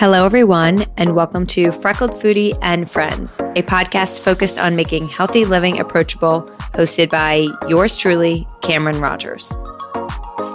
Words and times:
Hello, 0.00 0.24
everyone, 0.24 0.86
and 0.96 1.14
welcome 1.14 1.44
to 1.48 1.72
Freckled 1.72 2.12
Foodie 2.12 2.56
and 2.62 2.90
Friends, 2.90 3.38
a 3.38 3.62
podcast 3.62 4.20
focused 4.20 4.58
on 4.58 4.74
making 4.74 5.06
healthy 5.06 5.44
living 5.44 5.78
approachable, 5.78 6.40
hosted 6.72 7.10
by 7.10 7.48
yours 7.68 7.98
truly, 7.98 8.48
Cameron 8.62 8.98
Rogers. 8.98 9.52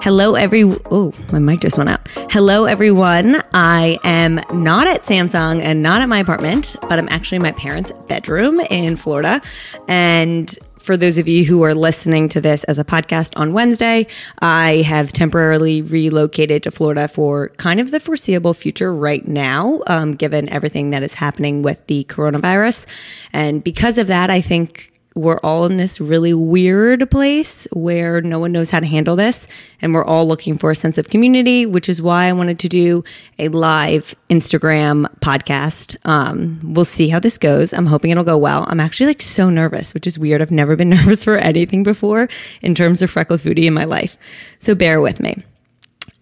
Hello, 0.02 0.34
every. 0.34 0.64
Oh, 0.90 1.14
my 1.32 1.38
mic 1.38 1.60
just 1.60 1.78
went 1.78 1.92
out. 1.92 2.02
Hello, 2.32 2.66
everyone. 2.66 3.40
I 3.54 4.00
am 4.04 4.42
not 4.52 4.88
at 4.88 5.04
Samsung 5.04 5.62
and 5.62 5.84
not 5.84 6.02
at 6.02 6.10
my 6.10 6.18
apartment, 6.18 6.76
but 6.82 6.98
I'm 6.98 7.08
actually 7.10 7.36
in 7.36 7.44
my 7.44 7.52
parents' 7.52 7.92
bedroom 8.08 8.60
in 8.72 8.96
Florida. 8.96 9.44
And 9.88 10.58
for 10.86 10.96
those 10.96 11.18
of 11.18 11.28
you 11.28 11.44
who 11.44 11.64
are 11.64 11.74
listening 11.74 12.30
to 12.30 12.40
this 12.40 12.64
as 12.66 12.78
a 12.78 12.84
podcast 12.84 13.34
on 13.36 13.54
Wednesday, 13.54 14.06
I 14.40 14.84
have 14.84 15.12
temporarily 15.12 15.82
relocated 15.82 16.62
to 16.64 16.72
Florida 16.72 17.08
for 17.08 17.50
kind 17.58 17.80
of 17.80 17.90
the 17.90 18.00
foreseeable 18.00 18.54
future 18.54 18.94
right 18.94 19.28
now, 19.28 19.82
um, 19.88 20.16
given 20.16 20.48
everything 20.50 20.92
that 20.92 21.02
is 21.02 21.16
happening 21.16 21.64
with 21.64 21.86
the 21.88 22.04
coronavirus. 22.04 22.86
And 23.34 23.64
because 23.64 23.98
of 23.98 24.06
that, 24.08 24.30
I 24.30 24.42
think 24.42 24.95
we're 25.16 25.40
all 25.40 25.66
in 25.66 25.78
this 25.78 26.02
really 26.02 26.34
weird 26.34 27.10
place 27.10 27.68
where 27.72 28.20
no 28.20 28.38
one 28.38 28.52
knows 28.52 28.70
how 28.70 28.82
to 28.82 28.86
handle 28.86 29.16
this. 29.16 29.48
And 29.82 29.94
we're 29.94 30.04
all 30.04 30.28
looking 30.28 30.58
for 30.58 30.72
a 30.72 30.76
sense 30.76 30.98
of 30.98 31.08
community, 31.08 31.66
which 31.66 31.88
is 31.88 32.02
why 32.02 32.26
I 32.26 32.34
wanted 32.34 32.60
to 32.60 32.70
do 32.70 33.04
a 33.40 33.48
live 33.48 34.14
Instagram 34.30 35.06
podcast. 35.20 35.96
Um, 36.04 36.60
we'll 36.64 36.84
see 36.84 37.08
how 37.08 37.20
this 37.20 37.38
goes. 37.38 37.72
I'm 37.72 37.86
hoping 37.86 38.12
it'll 38.12 38.26
go 38.26 38.38
well. 38.38 38.66
I'm 38.68 38.82
actually 38.82 39.08
like 39.08 39.22
so 39.22 39.50
nervous, 39.50 39.94
which 39.94 40.06
is 40.06 40.20
weird. 40.20 40.42
I've 40.42 40.52
never 40.52 40.76
been 40.76 40.90
nervous 40.92 41.24
for 41.24 41.38
anything 41.38 41.84
before 41.84 42.28
in 42.62 42.76
terms 42.76 43.02
of 43.02 43.10
freckled 43.10 43.40
foodie 43.40 43.66
in 43.66 43.74
my 43.74 43.86
life. 43.86 44.18
So 44.60 44.76
bear 44.76 45.00
with 45.00 45.22
me. 45.22 45.38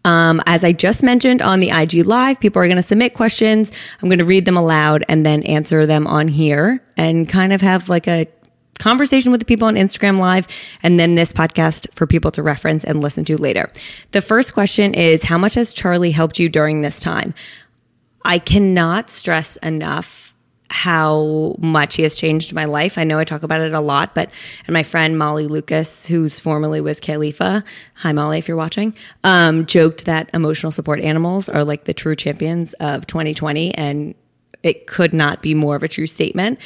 Um, 0.05 0.41
as 0.45 0.63
I 0.63 0.73
just 0.73 1.01
mentioned 1.01 1.41
on 1.41 1.61
the 1.61 1.69
IG 1.69 2.05
Live, 2.05 2.39
people 2.39 2.61
are 2.61 2.67
going 2.67 2.75
to 2.75 2.83
submit 2.83 3.13
questions. 3.13 3.71
I'm 4.01 4.09
going 4.09 4.19
to 4.19 4.25
read 4.25 4.45
them 4.45 4.57
aloud 4.57 5.03
and 5.07 5.25
then 5.25 5.43
answer 5.43 5.85
them 5.87 6.05
on 6.07 6.27
here 6.27 6.83
and 6.97 7.27
kind 7.27 7.53
of 7.53 7.61
have 7.61 7.89
like 7.89 8.07
a 8.07 8.27
conversation 8.79 9.31
with 9.31 9.39
the 9.39 9.45
people 9.45 9.67
on 9.67 9.75
Instagram 9.75 10.19
Live, 10.19 10.47
and 10.81 10.99
then 10.99 11.15
this 11.15 11.31
podcast 11.31 11.87
for 11.93 12.07
people 12.07 12.31
to 12.31 12.43
reference 12.43 12.83
and 12.83 13.01
listen 13.01 13.25
to 13.25 13.37
later. 13.37 13.69
The 14.11 14.21
first 14.21 14.53
question 14.53 14.93
is 14.93 15.23
How 15.23 15.37
much 15.37 15.55
has 15.55 15.73
Charlie 15.73 16.11
helped 16.11 16.39
you 16.39 16.49
during 16.49 16.81
this 16.81 16.99
time? 16.99 17.33
I 18.25 18.39
cannot 18.39 19.09
stress 19.09 19.57
enough 19.57 20.33
how 20.69 21.55
much 21.59 21.95
he 21.95 22.03
has 22.03 22.15
changed 22.15 22.51
my 22.51 22.65
life. 22.65 22.97
I 22.97 23.03
know 23.03 23.19
I 23.19 23.25
talk 23.25 23.43
about 23.43 23.61
it 23.61 23.73
a 23.73 23.79
lot, 23.79 24.15
but 24.15 24.31
and 24.65 24.73
my 24.73 24.81
friend 24.81 25.19
Molly 25.19 25.45
Lucas, 25.45 26.07
who's 26.07 26.39
formerly 26.39 26.81
was 26.81 26.99
Khalifa, 26.99 27.63
hi 27.93 28.11
Molly, 28.11 28.39
if 28.39 28.47
you're 28.47 28.57
watching, 28.57 28.95
um, 29.23 29.67
joked 29.67 30.05
that 30.05 30.31
emotional 30.33 30.71
support 30.71 30.99
animals 31.01 31.47
are 31.47 31.63
like 31.63 31.83
the 31.83 31.93
true 31.93 32.15
champions 32.15 32.73
of 32.75 33.05
2020, 33.05 33.75
and 33.75 34.15
it 34.63 34.87
could 34.87 35.13
not 35.13 35.43
be 35.43 35.53
more 35.53 35.75
of 35.75 35.83
a 35.83 35.87
true 35.87 36.07
statement. 36.07 36.59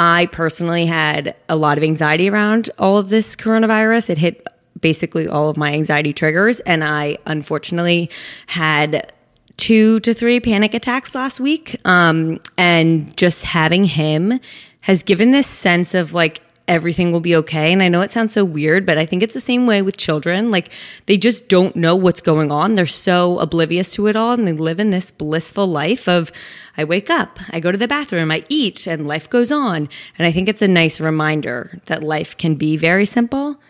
I 0.00 0.26
personally 0.32 0.86
had 0.86 1.36
a 1.50 1.56
lot 1.56 1.76
of 1.76 1.84
anxiety 1.84 2.30
around 2.30 2.70
all 2.78 2.96
of 2.96 3.10
this 3.10 3.36
coronavirus. 3.36 4.08
It 4.08 4.18
hit 4.18 4.46
basically 4.80 5.28
all 5.28 5.50
of 5.50 5.58
my 5.58 5.74
anxiety 5.74 6.14
triggers. 6.14 6.60
And 6.60 6.82
I 6.82 7.18
unfortunately 7.26 8.10
had 8.46 9.12
two 9.58 10.00
to 10.00 10.14
three 10.14 10.40
panic 10.40 10.72
attacks 10.72 11.14
last 11.14 11.38
week. 11.38 11.76
Um, 11.84 12.40
and 12.56 13.14
just 13.18 13.44
having 13.44 13.84
him 13.84 14.40
has 14.80 15.02
given 15.02 15.32
this 15.32 15.46
sense 15.46 15.92
of 15.92 16.14
like, 16.14 16.40
everything 16.70 17.10
will 17.10 17.20
be 17.20 17.34
okay. 17.34 17.72
And 17.72 17.82
I 17.82 17.88
know 17.88 18.00
it 18.00 18.12
sounds 18.12 18.32
so 18.32 18.44
weird, 18.44 18.86
but 18.86 18.96
I 18.96 19.04
think 19.04 19.24
it's 19.24 19.34
the 19.34 19.40
same 19.40 19.66
way 19.66 19.82
with 19.82 19.96
children. 19.96 20.52
Like 20.52 20.70
they 21.06 21.18
just 21.18 21.48
don't 21.48 21.74
know 21.74 21.96
what's 21.96 22.20
going 22.20 22.52
on. 22.52 22.74
They're 22.74 22.86
so 22.86 23.40
oblivious 23.40 23.90
to 23.94 24.06
it 24.06 24.14
all 24.14 24.34
and 24.34 24.46
they 24.46 24.52
live 24.52 24.78
in 24.78 24.90
this 24.90 25.10
blissful 25.10 25.66
life 25.66 26.08
of 26.08 26.30
I 26.76 26.84
wake 26.84 27.10
up, 27.10 27.40
I 27.50 27.58
go 27.58 27.72
to 27.72 27.76
the 27.76 27.88
bathroom, 27.88 28.30
I 28.30 28.44
eat, 28.48 28.86
and 28.86 29.08
life 29.08 29.28
goes 29.28 29.50
on. 29.50 29.88
And 30.16 30.26
I 30.26 30.30
think 30.30 30.48
it's 30.48 30.62
a 30.62 30.68
nice 30.68 31.00
reminder 31.00 31.80
that 31.86 32.04
life 32.04 32.36
can 32.36 32.54
be 32.54 32.76
very 32.76 33.04
simple. 33.04 33.60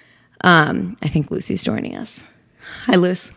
Um, 0.44 0.98
I 1.02 1.08
think 1.08 1.30
Lucy's 1.30 1.62
joining 1.62 1.96
us. 1.96 2.22
Hi, 2.84 2.96
Luce. 2.96 3.32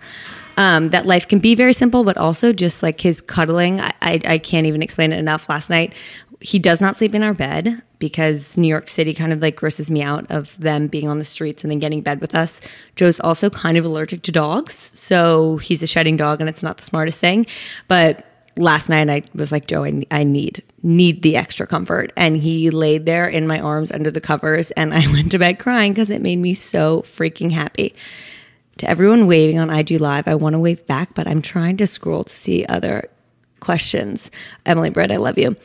Um, 0.55 0.89
that 0.89 1.07
life 1.07 1.27
can 1.27 1.39
be 1.39 1.55
very 1.55 1.73
simple, 1.73 2.03
but 2.03 2.17
also 2.17 2.53
just 2.53 2.83
like 2.83 3.01
his 3.01 3.21
cuddling. 3.21 3.79
I, 3.79 3.93
I, 4.01 4.21
I, 4.25 4.37
can't 4.37 4.67
even 4.67 4.83
explain 4.83 5.11
it 5.11 5.17
enough. 5.17 5.49
Last 5.49 5.67
night, 5.67 5.95
he 6.43 6.59
does 6.59 6.81
not 6.81 6.97
sleep 6.97 7.15
in 7.15 7.23
our 7.23 7.33
bed 7.33 7.81
because 7.99 8.57
New 8.57 8.67
York 8.67 8.89
City 8.89 9.13
kind 9.13 9.31
of 9.31 9.41
like 9.41 9.55
grosses 9.55 9.89
me 9.89 10.03
out 10.03 10.29
of 10.29 10.59
them 10.59 10.87
being 10.87 11.07
on 11.07 11.17
the 11.17 11.25
streets 11.25 11.63
and 11.63 11.71
then 11.71 11.79
getting 11.79 12.01
bed 12.01 12.19
with 12.19 12.35
us. 12.35 12.59
Joe's 12.97 13.19
also 13.21 13.49
kind 13.49 13.77
of 13.77 13.85
allergic 13.85 14.23
to 14.23 14.31
dogs, 14.31 14.73
so 14.75 15.55
he's 15.57 15.81
a 15.81 15.87
shedding 15.87 16.17
dog 16.17 16.41
and 16.41 16.49
it's 16.49 16.61
not 16.61 16.75
the 16.75 16.83
smartest 16.83 17.17
thing. 17.17 17.45
But 17.87 18.25
last 18.57 18.89
night 18.89 19.09
I 19.09 19.23
was 19.33 19.53
like, 19.53 19.67
Joe, 19.67 19.85
I, 19.85 20.05
I 20.11 20.25
need 20.25 20.61
need 20.83 21.21
the 21.21 21.37
extra 21.37 21.65
comfort, 21.65 22.11
and 22.17 22.35
he 22.35 22.69
laid 22.71 23.05
there 23.05 23.25
in 23.25 23.47
my 23.47 23.61
arms 23.61 23.89
under 23.89 24.11
the 24.11 24.19
covers, 24.19 24.71
and 24.71 24.93
I 24.93 25.07
went 25.13 25.31
to 25.31 25.39
bed 25.39 25.59
crying 25.59 25.93
because 25.93 26.09
it 26.09 26.21
made 26.21 26.39
me 26.39 26.53
so 26.53 27.03
freaking 27.03 27.51
happy. 27.51 27.95
To 28.79 28.89
everyone 28.89 29.27
waving 29.27 29.59
on 29.59 29.69
IG 29.69 29.91
Live, 29.91 30.27
I 30.27 30.35
want 30.35 30.55
to 30.55 30.59
wave 30.59 30.85
back, 30.87 31.13
but 31.13 31.25
I'm 31.25 31.41
trying 31.41 31.77
to 31.77 31.87
scroll 31.87 32.25
to 32.25 32.35
see 32.35 32.65
other 32.65 33.09
questions. 33.61 34.29
Emily 34.65 34.89
Britt, 34.89 35.11
I 35.11 35.17
love 35.17 35.37
you. 35.37 35.55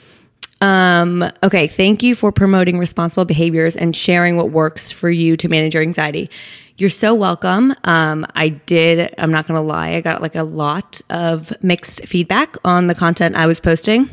Um, 0.60 1.24
okay, 1.42 1.66
thank 1.69 2.02
you 2.02 2.14
for 2.14 2.32
promoting 2.32 2.78
responsible 2.78 3.24
behaviors 3.24 3.76
and 3.76 3.94
sharing 3.94 4.36
what 4.36 4.50
works 4.50 4.91
for 4.91 5.08
you 5.08 5.36
to 5.36 5.48
manage 5.48 5.74
your 5.74 5.82
anxiety. 5.82 6.30
You're 6.76 6.91
so 6.91 7.14
welcome. 7.14 7.74
Um, 7.84 8.26
I 8.34 8.48
did, 8.50 9.14
I'm 9.19 9.30
not 9.30 9.46
gonna 9.46 9.62
lie, 9.62 9.91
I 9.91 10.00
got 10.00 10.22
like 10.22 10.34
a 10.34 10.42
lot 10.42 11.00
of 11.10 11.52
mixed 11.62 12.06
feedback 12.06 12.56
on 12.64 12.88
the 12.88 12.94
content 12.94 13.36
I 13.36 13.46
was 13.46 13.60
posting 13.60 14.10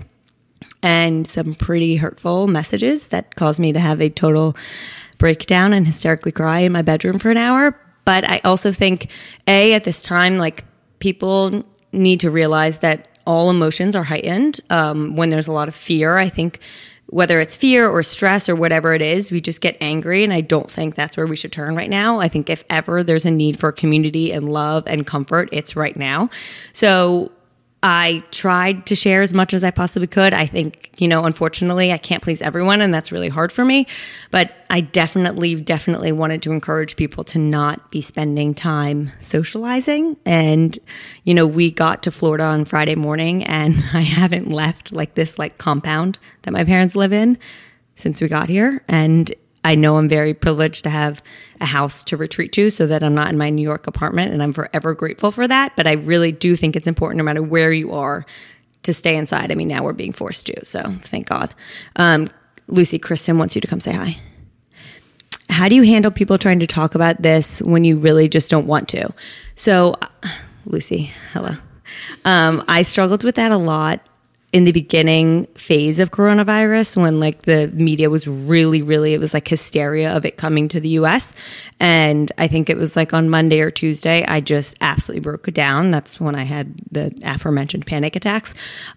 and 0.84 1.28
some 1.28 1.56
pretty 1.56 1.96
hurtful 1.96 2.48
messages 2.48 3.08
that 3.08 3.36
caused 3.36 3.60
me 3.60 3.74
to 3.74 3.80
have 3.80 4.02
a 4.02 4.10
total 4.10 4.56
breakdown 5.18 5.74
and 5.74 5.88
hysterically 5.88 6.32
cry 6.32 6.60
in 6.60 6.72
my 6.72 6.82
bedroom 6.84 7.18
for 7.18 7.32
an 7.32 7.38
hour. 7.38 7.80
But 8.04 8.30
I 8.30 8.40
also 8.44 8.72
think, 8.72 9.10
A, 9.48 9.74
at 9.74 9.84
this 9.84 10.04
time, 10.04 10.38
like 10.38 10.64
people 11.00 11.66
need 11.92 12.20
to 12.20 12.30
realize 12.30 12.80
that 12.80 13.15
all 13.26 13.50
emotions 13.50 13.96
are 13.96 14.04
heightened 14.04 14.62
um, 14.70 15.16
when 15.16 15.30
there's 15.30 15.48
a 15.48 15.52
lot 15.52 15.68
of 15.68 15.76
fear. 15.76 16.18
I 16.18 16.30
think 16.30 16.60
whether 17.08 17.40
it's 17.40 17.56
fear 17.56 17.88
or 17.88 18.02
stress 18.04 18.50
or 18.50 18.56
whatever 18.56 18.94
it 18.94 19.02
is, 19.02 19.32
we 19.32 19.40
just 19.40 19.62
get 19.62 19.78
angry. 19.80 20.24
And 20.24 20.34
I 20.34 20.42
don't 20.42 20.70
think 20.70 20.96
that's 20.96 21.16
where 21.16 21.28
we 21.28 21.36
should 21.36 21.52
turn 21.52 21.76
right 21.76 21.90
now. 21.90 22.20
I 22.20 22.28
think 22.28 22.50
if 22.50 22.64
ever 22.70 23.04
there's 23.04 23.26
a 23.26 23.32
need 23.32 23.60
for 23.60 23.72
community 23.72 24.32
and 24.32 24.50
love 24.50 24.84
and 24.88 25.06
comfort, 25.06 25.50
it's 25.52 25.76
right 25.76 25.96
now. 25.96 26.30
So 26.74 27.32
I 27.88 28.24
tried 28.32 28.88
to 28.88 28.96
share 28.96 29.22
as 29.22 29.32
much 29.32 29.54
as 29.54 29.64
I 29.64 29.70
possibly 29.70 30.08
could. 30.08 30.34
I 30.34 30.48
think, 30.48 30.90
you 30.98 31.08
know, 31.08 31.26
unfortunately, 31.26 31.94
I 31.94 32.00
can't 32.00 32.24
please 32.24 32.42
everyone, 32.42 32.82
and 32.82 32.92
that's 32.92 33.12
really 33.12 33.30
hard 33.30 33.52
for 33.52 33.64
me. 33.64 33.86
But 34.32 34.56
I 34.72 34.82
definitely, 34.82 35.54
definitely 35.54 36.12
wanted 36.12 36.42
to 36.42 36.52
encourage 36.52 36.96
people 36.96 37.24
to 37.26 37.38
not 37.38 37.92
be 37.92 38.02
spending 38.02 38.56
time 38.56 39.12
socializing. 39.22 40.18
And, 40.26 40.80
you 41.26 41.36
know, 41.36 41.46
we 41.46 41.70
got 41.70 42.02
to 42.04 42.12
Florida 42.12 42.46
on 42.46 42.66
Friday 42.66 42.96
morning, 42.96 43.44
and 43.44 43.76
I 43.94 44.02
haven't 44.02 44.50
left 44.50 44.92
like 44.92 45.14
this 45.14 45.38
like 45.38 45.60
compound 45.60 46.18
that 46.42 46.52
my 46.52 46.64
parents 46.64 46.96
live 46.96 47.14
in 47.14 47.38
since 47.98 48.20
we 48.20 48.28
got 48.28 48.50
here. 48.50 48.84
And 48.88 49.32
I 49.66 49.74
know 49.74 49.98
I'm 49.98 50.08
very 50.08 50.36
privileged 50.36 50.84
to 50.84 50.92
have 50.92 51.24
a 51.60 51.66
house 51.66 52.04
to 52.06 52.18
retreat 52.18 52.52
to 52.54 52.70
so 52.70 52.86
that 52.86 53.04
I'm 53.04 53.16
not 53.16 53.30
in 53.30 53.38
my 53.38 53.50
New 53.50 53.64
York 53.64 53.88
apartment 53.88 54.32
and 54.32 54.44
I'm 54.44 54.54
forever 54.54 54.94
grateful 54.94 55.32
for 55.32 55.48
that. 55.48 55.76
But 55.76 55.88
I 55.88 55.94
really 55.94 56.32
do 56.32 56.56
think 56.56 56.76
it's 56.76 56.88
important 56.88 57.18
no 57.18 57.24
matter 57.24 57.42
where 57.42 57.72
you 57.72 57.92
are 57.92 58.24
to 58.84 58.94
stay 58.94 59.18
inside. 59.18 59.52
I 59.52 59.56
mean, 59.56 59.68
now 59.68 59.84
we're 59.84 59.94
being 59.94 60.12
forced 60.12 60.46
to, 60.46 60.64
so 60.64 60.84
thank 61.02 61.28
God. 61.28 61.52
Um, 61.96 62.30
Lucy, 62.68 63.00
Kristen 63.00 63.40
wants 63.40 63.56
you 63.56 63.62
to 63.62 63.68
come 63.68 63.80
say 63.80 63.94
hi. 63.94 64.18
How 65.50 65.68
do 65.68 65.76
you 65.76 65.82
handle 65.82 66.12
people 66.12 66.38
trying 66.38 66.60
to 66.60 66.68
talk 66.68 66.94
about 66.94 67.24
this 67.24 67.60
when 67.62 67.84
you 67.84 67.98
really 67.98 68.30
just 68.30 68.52
don't 68.52 68.68
want 68.68 68.88
to? 68.90 69.12
So, 69.56 69.96
Lucy, 70.66 71.12
hello. 71.34 71.58
Um, 72.24 72.64
I 72.68 72.84
struggled 72.84 73.24
with 73.24 73.36
that 73.36 73.52
a 73.52 73.58
lot 73.58 74.00
in 74.56 74.64
the 74.64 74.72
beginning 74.72 75.44
phase 75.56 76.00
of 76.00 76.12
coronavirus 76.12 76.96
when 76.96 77.20
like 77.20 77.42
the 77.42 77.68
media 77.74 78.10
was 78.10 78.26
really 78.26 78.82
really 78.82 79.14
it 79.14 79.20
was 79.20 79.34
like 79.34 79.46
hysteria 79.46 80.16
of 80.16 80.24
it 80.24 80.38
coming 80.38 80.70
to 80.70 80.80
the 80.80 80.88
US 81.00 81.34
and 81.82 82.32
I 82.38 82.48
think 82.48 82.70
it 82.70 82.78
was 82.78 82.96
like 82.96 83.14
on 83.14 83.30
Monday 83.30 83.60
or 83.60 83.70
Tuesday 83.70 84.24
I 84.26 84.40
just 84.40 84.78
absolutely 84.80 85.20
broke 85.20 85.52
down. 85.52 85.92
That's 85.92 86.22
when 86.22 86.36
I 86.36 86.44
had 86.44 86.74
the 86.90 87.14
aforementioned 87.26 87.86
panic 87.86 88.16
attacks. 88.16 88.54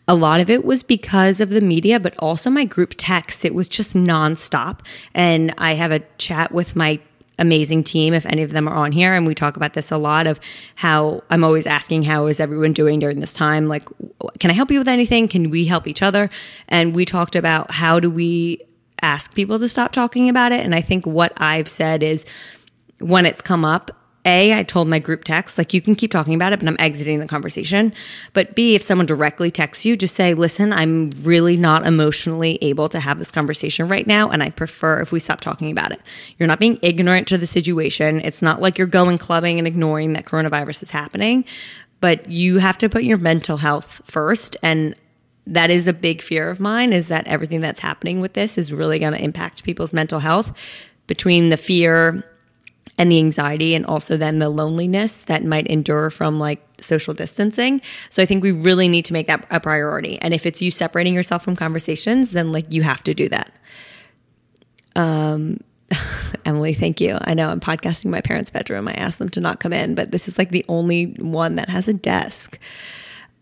A 0.07 0.15
lot 0.15 0.39
of 0.39 0.49
it 0.49 0.65
was 0.65 0.85
because 0.85 1.41
of 1.41 1.51
the 1.51 1.61
media 1.61 1.99
but 1.99 2.15
also 2.21 2.51
my 2.51 2.65
group 2.65 2.95
text 2.97 3.45
it 3.45 3.53
was 3.53 3.67
just 3.69 3.95
nonstop. 3.95 4.87
And 5.13 5.53
I 5.59 5.75
have 5.75 5.91
a 5.91 6.05
chat 6.19 6.53
with 6.53 6.77
my 6.77 7.01
amazing 7.39 7.85
team 7.85 8.15
if 8.15 8.27
any 8.27 8.43
of 8.43 8.51
them 8.53 8.69
are 8.69 8.75
on 8.75 8.93
here. 8.93 9.15
And 9.15 9.27
we 9.27 9.35
talk 9.35 9.57
about 9.57 9.75
this 9.75 9.91
a 9.91 9.99
lot 9.99 10.27
of 10.27 10.41
how 10.75 11.23
I'm 11.31 11.45
always 11.45 11.67
asking 11.67 12.05
how 12.05 12.27
is 12.27 12.41
everyone 12.41 12.73
doing 12.73 12.99
during 12.99 13.21
this 13.21 13.33
time? 13.33 13.69
Like 13.69 13.89
can 14.39 14.51
I 14.51 14.55
help 14.55 14.71
you 14.71 14.79
with 14.79 14.89
anything? 14.89 15.29
Can 15.29 15.51
we 15.51 15.65
help 15.65 15.87
each 15.87 16.03
other? 16.03 16.31
And 16.69 16.95
we 16.95 17.05
talked 17.05 17.37
about 17.37 17.71
how 17.71 18.01
do 18.01 18.11
we 18.11 18.61
ask 19.03 19.35
people 19.35 19.59
to 19.59 19.69
stop 19.69 19.93
talking 19.93 20.29
about 20.29 20.53
it. 20.53 20.65
And 20.65 20.75
I 20.75 20.81
think 20.81 21.07
what 21.07 21.33
I've 21.37 21.69
said 21.69 22.03
is 22.03 22.25
when 23.01 23.27
it's 23.27 23.43
come 23.43 23.65
up 23.65 23.91
a, 24.29 24.57
I 24.57 24.63
told 24.63 24.87
my 24.89 24.99
group 24.99 25.25
text, 25.25 25.59
like, 25.59 25.73
you 25.73 25.81
can 25.81 25.95
keep 25.95 26.11
talking 26.13 26.35
about 26.35 26.53
it, 26.53 26.61
but 26.61 26.69
I'm 26.69 26.77
exiting 26.79 27.19
the 27.19 27.27
conversation. 27.27 27.93
But 28.35 28.55
B, 28.55 28.75
if 28.75 28.83
someone 28.83 29.07
directly 29.07 29.51
texts 29.51 29.85
you, 29.85 29.97
just 29.97 30.15
say, 30.15 30.35
listen, 30.35 30.73
I'm 30.73 31.11
really 31.23 31.57
not 31.57 31.87
emotionally 31.87 32.59
able 32.63 32.89
to 32.91 33.01
have 33.01 33.19
this 33.19 33.31
conversation 33.31 33.89
right 33.89 34.07
now. 34.07 34.31
And 34.31 34.43
I 34.43 34.51
prefer 34.51 35.01
if 35.01 35.11
we 35.11 35.19
stop 35.19 35.41
talking 35.41 35.73
about 35.73 35.93
it. 35.93 36.01
You're 36.37 36.47
not 36.47 36.61
being 36.61 36.79
ignorant 36.83 37.27
to 37.29 37.39
the 37.39 37.47
situation. 37.47 38.21
It's 38.21 38.43
not 38.43 38.61
like 38.61 38.77
you're 38.77 38.87
going 38.87 39.19
clubbing 39.19 39.59
and 39.59 39.67
ignoring 39.67 40.13
that 40.13 40.27
coronavirus 40.27 40.83
is 40.83 40.91
happening, 40.91 41.45
but 42.01 42.29
you 42.29 42.59
have 42.59 42.79
to 42.79 42.89
put 42.89 43.05
your 43.05 43.19
mental 43.19 43.57
health 43.57 44.03
first. 44.05 44.57
And 44.63 44.95
that 45.47 45.71
is 45.71 45.87
a 45.87 45.95
big 45.95 46.21
fear 46.21 46.51
of 46.51 46.61
mine 46.61 46.93
is 46.93 47.09
that 47.09 47.27
everything 47.27 47.63
that's 47.63 47.81
happening 47.81 48.21
with 48.21 48.35
this 48.35 48.59
is 48.59 48.71
really 48.71 48.99
going 48.99 49.15
to 49.15 49.25
impact 49.25 49.65
people's 49.65 49.95
mental 49.95 50.19
health 50.19 50.53
between 51.07 51.49
the 51.49 51.57
fear 51.57 52.23
and 52.99 53.11
the 53.11 53.19
anxiety 53.19 53.75
and 53.75 53.87
also 53.87 54.17
then 54.17 54.41
the 54.41 54.51
loneliness 54.51 55.23
that 55.23 55.45
might 55.45 55.67
endure 55.69 56.11
from 56.11 56.39
like 56.39 56.61
social 56.81 57.15
distancing. 57.15 57.81
So 58.11 58.23
I 58.23 58.27
think 58.27 58.43
we 58.43 58.51
really 58.51 58.89
need 58.89 59.05
to 59.07 59.13
make 59.13 59.29
that 59.29 59.47
a 59.51 59.61
priority. 59.61 60.19
And 60.21 60.35
if 60.35 60.45
it's 60.45 60.61
you 60.61 60.71
separating 60.71 61.15
yourself 61.15 61.45
from 61.45 61.57
conversations, 61.57 62.33
then 62.33 62.53
like 62.53 62.67
you 62.71 62.83
have 62.83 63.03
to 63.05 63.15
do 63.15 63.29
that. 63.29 63.53
Um 64.97 65.61
Emily, 66.45 66.75
thank 66.75 67.01
you. 67.01 67.17
I 67.23 67.35
know 67.35 67.49
I'm 67.49 67.61
podcasting 67.61 68.11
my 68.11 68.21
parents' 68.21 68.51
bedroom. 68.51 68.89
I 68.89 68.93
asked 68.93 69.19
them 69.19 69.31
to 69.31 69.41
not 69.41 69.61
come 69.61 69.73
in, 69.73 69.95
but 69.95 70.11
this 70.11 70.29
is 70.29 70.37
like 70.37 70.51
the 70.51 70.65
only 70.69 71.07
one 71.19 71.55
that 71.55 71.71
has 71.71 71.89
a 71.89 71.95
desk. 71.95 72.59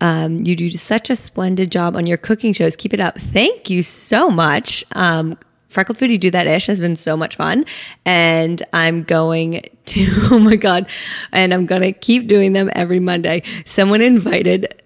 Um, 0.01 0.39
you 0.39 0.55
do 0.55 0.69
such 0.71 1.11
a 1.11 1.17
splendid 1.17 1.73
job 1.73 1.97
on 1.97 2.07
your 2.07 2.19
cooking 2.19 2.53
shows. 2.53 2.77
Keep 2.77 2.95
it 2.95 3.01
up. 3.01 3.19
Thank 3.19 3.71
you 3.71 3.83
so 3.83 4.29
much. 4.31 4.85
Um, 4.93 5.39
Freckled 5.77 5.99
Foodie 5.99 6.19
Do 6.19 6.31
That 6.31 6.47
Ish 6.47 6.69
has 6.69 6.81
been 6.81 6.97
so 6.97 7.19
much 7.19 7.37
fun. 7.37 7.67
And 8.07 8.63
I'm 8.73 9.03
going 9.03 9.61
to, 9.85 10.07
oh 10.31 10.39
my 10.39 10.57
God, 10.57 10.89
and 11.33 11.53
I'm 11.53 11.67
going 11.67 11.83
to 11.83 11.93
keep 11.93 12.29
doing 12.29 12.55
them 12.55 12.71
every 12.73 12.99
Monday. 12.99 13.43
Someone 13.67 14.01
invited, 14.01 14.83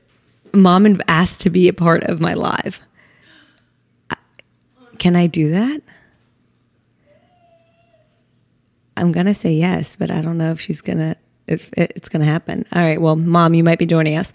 mom 0.53 0.87
and 0.87 1.01
asked 1.07 1.43
to 1.43 1.51
be 1.51 1.69
a 1.69 1.73
part 1.73 2.03
of 2.03 2.21
my 2.21 2.35
live. 2.35 2.83
Can 4.99 5.15
I 5.15 5.29
do 5.29 5.51
that? 5.51 5.81
I'm 8.97 9.13
going 9.13 9.27
to 9.27 9.35
say 9.35 9.53
yes, 9.53 9.95
but 9.95 10.11
I 10.11 10.21
don't 10.21 10.39
know 10.39 10.51
if 10.51 10.61
she's 10.61 10.81
going 10.81 10.99
to, 10.99 11.15
if 11.47 11.71
it's 11.75 12.09
going 12.09 12.21
to 12.21 12.27
happen. 12.27 12.67
All 12.75 12.83
right. 12.83 13.01
Well, 13.01 13.15
mom, 13.15 13.55
you 13.55 13.63
might 13.63 13.79
be 13.79 13.87
joining 13.87 14.17
us. 14.17 14.33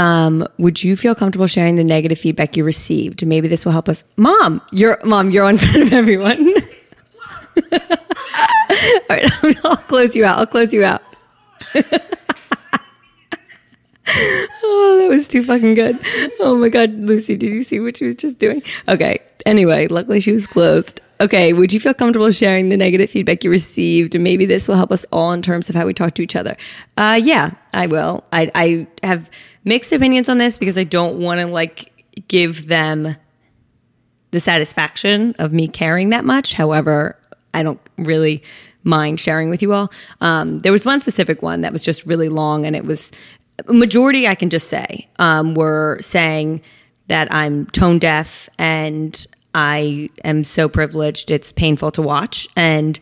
Um, 0.00 0.48
would 0.56 0.82
you 0.82 0.96
feel 0.96 1.14
comfortable 1.14 1.46
sharing 1.46 1.76
the 1.76 1.84
negative 1.84 2.18
feedback 2.18 2.56
you 2.56 2.64
received? 2.64 3.26
Maybe 3.26 3.48
this 3.48 3.66
will 3.66 3.72
help 3.72 3.86
us. 3.86 4.02
Mom, 4.16 4.62
you're 4.72 4.98
mom, 5.04 5.28
you're 5.28 5.44
on 5.44 5.58
front 5.58 5.76
of 5.76 5.92
everyone. 5.92 6.40
All 7.72 7.78
right, 9.10 9.30
I'll 9.64 9.76
close 9.76 10.16
you 10.16 10.24
out. 10.24 10.38
I'll 10.38 10.46
close 10.46 10.72
you 10.72 10.84
out. 10.84 11.02
oh, 11.74 11.82
that 14.06 15.08
was 15.10 15.28
too 15.28 15.42
fucking 15.44 15.74
good. 15.74 15.98
Oh 16.40 16.56
my 16.56 16.70
God, 16.70 16.94
Lucy, 16.94 17.36
did 17.36 17.50
you 17.50 17.62
see 17.62 17.78
what 17.78 17.98
she 17.98 18.06
was 18.06 18.14
just 18.14 18.38
doing? 18.38 18.62
Okay. 18.88 19.18
Anyway, 19.44 19.86
luckily 19.88 20.20
she 20.20 20.32
was 20.32 20.46
closed. 20.46 21.02
Okay. 21.20 21.52
Would 21.52 21.72
you 21.72 21.80
feel 21.80 21.92
comfortable 21.92 22.30
sharing 22.32 22.70
the 22.70 22.78
negative 22.78 23.10
feedback 23.10 23.44
you 23.44 23.50
received? 23.50 24.18
Maybe 24.18 24.46
this 24.46 24.66
will 24.66 24.76
help 24.76 24.90
us 24.90 25.04
all 25.12 25.32
in 25.32 25.42
terms 25.42 25.68
of 25.68 25.76
how 25.76 25.84
we 25.84 25.92
talk 25.92 26.14
to 26.14 26.22
each 26.22 26.34
other. 26.34 26.56
Uh, 26.96 27.20
yeah, 27.22 27.50
I 27.74 27.86
will. 27.86 28.24
I, 28.32 28.50
I 28.54 28.86
have 29.02 29.30
mixed 29.64 29.92
opinions 29.92 30.28
on 30.30 30.38
this 30.38 30.56
because 30.56 30.78
I 30.78 30.84
don't 30.84 31.18
want 31.18 31.40
to 31.40 31.46
like 31.46 31.92
give 32.28 32.68
them 32.68 33.16
the 34.30 34.40
satisfaction 34.40 35.34
of 35.38 35.52
me 35.52 35.68
caring 35.68 36.10
that 36.10 36.24
much. 36.24 36.54
However, 36.54 37.16
I 37.52 37.62
don't 37.62 37.80
really 37.98 38.42
mind 38.82 39.20
sharing 39.20 39.50
with 39.50 39.60
you 39.60 39.74
all. 39.74 39.92
Um, 40.20 40.60
there 40.60 40.72
was 40.72 40.86
one 40.86 41.00
specific 41.00 41.42
one 41.42 41.60
that 41.62 41.72
was 41.72 41.84
just 41.84 42.06
really 42.06 42.28
long, 42.28 42.64
and 42.64 42.74
it 42.74 42.84
was 42.84 43.10
majority. 43.68 44.26
I 44.26 44.34
can 44.34 44.48
just 44.48 44.68
say 44.68 45.08
um, 45.18 45.54
were 45.54 45.98
saying 46.00 46.62
that 47.08 47.32
I'm 47.32 47.66
tone 47.66 47.98
deaf 47.98 48.48
and 48.58 49.26
I 49.54 50.10
am 50.24 50.44
so 50.44 50.68
privileged. 50.68 51.30
It's 51.30 51.52
painful 51.52 51.90
to 51.92 52.02
watch, 52.02 52.48
and 52.56 52.98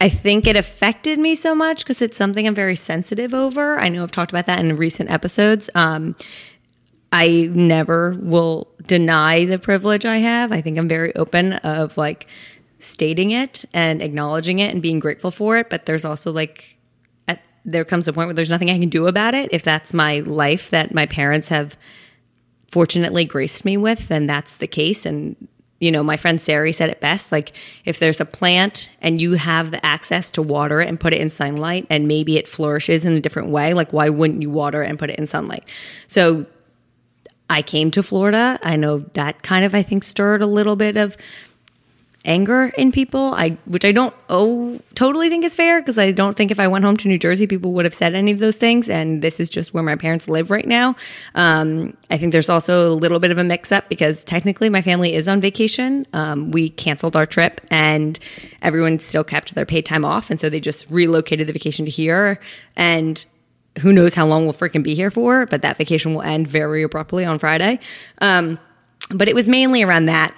I 0.00 0.08
think 0.08 0.46
it 0.46 0.56
affected 0.56 1.18
me 1.18 1.34
so 1.34 1.54
much 1.54 1.84
because 1.84 2.00
it's 2.00 2.16
something 2.16 2.46
I'm 2.46 2.54
very 2.54 2.76
sensitive 2.76 3.34
over. 3.34 3.78
I 3.78 3.90
know 3.90 4.02
I've 4.02 4.10
talked 4.10 4.32
about 4.32 4.46
that 4.46 4.58
in 4.58 4.74
recent 4.76 5.10
episodes. 5.10 5.68
Um, 5.74 6.16
I 7.12 7.50
never 7.52 8.16
will 8.18 8.68
deny 8.86 9.44
the 9.44 9.58
privilege 9.58 10.06
I 10.06 10.18
have. 10.18 10.52
I 10.52 10.62
think 10.62 10.78
I'm 10.78 10.88
very 10.88 11.14
open 11.16 11.54
of 11.54 11.98
like 11.98 12.28
stating 12.78 13.30
it 13.30 13.64
and 13.74 14.00
acknowledging 14.00 14.58
it 14.60 14.72
and 14.72 14.80
being 14.80 15.00
grateful 15.00 15.30
for 15.30 15.58
it. 15.58 15.68
But 15.68 15.84
there's 15.84 16.04
also 16.04 16.32
like, 16.32 16.78
at, 17.28 17.42
there 17.66 17.84
comes 17.84 18.08
a 18.08 18.12
point 18.12 18.28
where 18.28 18.34
there's 18.34 18.48
nothing 18.48 18.70
I 18.70 18.78
can 18.78 18.88
do 18.88 19.06
about 19.06 19.34
it. 19.34 19.50
If 19.52 19.64
that's 19.64 19.92
my 19.92 20.20
life 20.20 20.70
that 20.70 20.94
my 20.94 21.04
parents 21.04 21.48
have 21.48 21.76
fortunately 22.70 23.24
graced 23.24 23.64
me 23.64 23.76
with, 23.76 24.08
then 24.08 24.26
that's 24.26 24.56
the 24.56 24.66
case. 24.66 25.04
And 25.06 25.36
you 25.80 25.90
know, 25.90 26.02
my 26.02 26.18
friend 26.18 26.38
Sari 26.38 26.72
said 26.72 26.90
it 26.90 27.00
best. 27.00 27.32
Like, 27.32 27.56
if 27.86 27.98
there's 27.98 28.20
a 28.20 28.26
plant 28.26 28.90
and 29.00 29.18
you 29.18 29.32
have 29.32 29.70
the 29.70 29.84
access 29.84 30.30
to 30.32 30.42
water 30.42 30.82
it 30.82 30.88
and 30.88 31.00
put 31.00 31.14
it 31.14 31.20
in 31.22 31.30
sunlight, 31.30 31.86
and 31.88 32.06
maybe 32.06 32.36
it 32.36 32.46
flourishes 32.46 33.06
in 33.06 33.14
a 33.14 33.20
different 33.20 33.48
way, 33.48 33.72
like, 33.72 33.92
why 33.92 34.10
wouldn't 34.10 34.42
you 34.42 34.50
water 34.50 34.82
it 34.82 34.90
and 34.90 34.98
put 34.98 35.08
it 35.08 35.18
in 35.18 35.26
sunlight? 35.26 35.64
So, 36.06 36.44
I 37.48 37.62
came 37.62 37.90
to 37.92 38.02
Florida. 38.02 38.60
I 38.62 38.76
know 38.76 38.98
that 38.98 39.42
kind 39.42 39.64
of, 39.64 39.74
I 39.74 39.82
think, 39.82 40.04
stirred 40.04 40.40
a 40.40 40.46
little 40.46 40.76
bit 40.76 40.96
of 40.96 41.16
anger 42.24 42.70
in 42.76 42.92
people 42.92 43.32
i 43.34 43.56
which 43.64 43.84
i 43.84 43.90
don't 43.90 44.14
oh 44.28 44.78
totally 44.94 45.30
think 45.30 45.42
is 45.42 45.56
fair 45.56 45.80
because 45.80 45.96
i 45.96 46.12
don't 46.12 46.36
think 46.36 46.50
if 46.50 46.60
i 46.60 46.68
went 46.68 46.84
home 46.84 46.96
to 46.96 47.08
new 47.08 47.18
jersey 47.18 47.46
people 47.46 47.72
would 47.72 47.86
have 47.86 47.94
said 47.94 48.14
any 48.14 48.30
of 48.30 48.38
those 48.38 48.58
things 48.58 48.90
and 48.90 49.22
this 49.22 49.40
is 49.40 49.48
just 49.48 49.72
where 49.72 49.82
my 49.82 49.96
parents 49.96 50.28
live 50.28 50.50
right 50.50 50.66
now. 50.66 50.94
Um, 51.34 51.96
i 52.10 52.18
think 52.18 52.32
there's 52.32 52.50
also 52.50 52.92
a 52.92 52.94
little 52.94 53.20
bit 53.20 53.30
of 53.30 53.38
a 53.38 53.44
mix 53.44 53.72
up 53.72 53.88
because 53.88 54.22
technically 54.22 54.68
my 54.68 54.82
family 54.82 55.14
is 55.14 55.28
on 55.28 55.40
vacation. 55.40 56.06
Um, 56.12 56.50
we 56.50 56.68
canceled 56.68 57.16
our 57.16 57.26
trip 57.26 57.60
and 57.70 58.18
everyone 58.60 58.98
still 58.98 59.24
kept 59.24 59.54
their 59.54 59.66
paid 59.66 59.86
time 59.86 60.04
off 60.04 60.30
and 60.30 60.38
so 60.38 60.50
they 60.50 60.60
just 60.60 60.90
relocated 60.90 61.46
the 61.46 61.54
vacation 61.54 61.86
to 61.86 61.90
here 61.90 62.38
and 62.76 63.24
who 63.78 63.92
knows 63.92 64.12
how 64.12 64.26
long 64.26 64.44
we'll 64.44 64.52
freaking 64.52 64.82
be 64.82 64.94
here 64.94 65.10
for 65.10 65.46
but 65.46 65.62
that 65.62 65.78
vacation 65.78 66.12
will 66.12 66.22
end 66.22 66.46
very 66.46 66.82
abruptly 66.82 67.24
on 67.24 67.38
friday. 67.38 67.78
Um, 68.20 68.58
but 69.10 69.26
it 69.26 69.34
was 69.34 69.48
mainly 69.48 69.82
around 69.82 70.06
that 70.06 70.34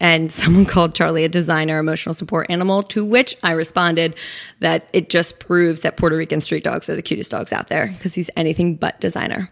and 0.00 0.32
someone 0.32 0.64
called 0.64 0.94
Charlie 0.94 1.24
a 1.24 1.28
designer 1.28 1.78
emotional 1.78 2.14
support 2.14 2.46
animal, 2.50 2.82
to 2.84 3.04
which 3.04 3.36
I 3.42 3.52
responded 3.52 4.16
that 4.58 4.88
it 4.92 5.10
just 5.10 5.38
proves 5.38 5.82
that 5.82 5.96
Puerto 5.96 6.16
Rican 6.16 6.40
street 6.40 6.64
dogs 6.64 6.88
are 6.88 6.96
the 6.96 7.02
cutest 7.02 7.30
dogs 7.30 7.52
out 7.52 7.68
there 7.68 7.88
because 7.88 8.14
he's 8.14 8.30
anything 8.36 8.76
but 8.76 9.00
designer. 9.00 9.50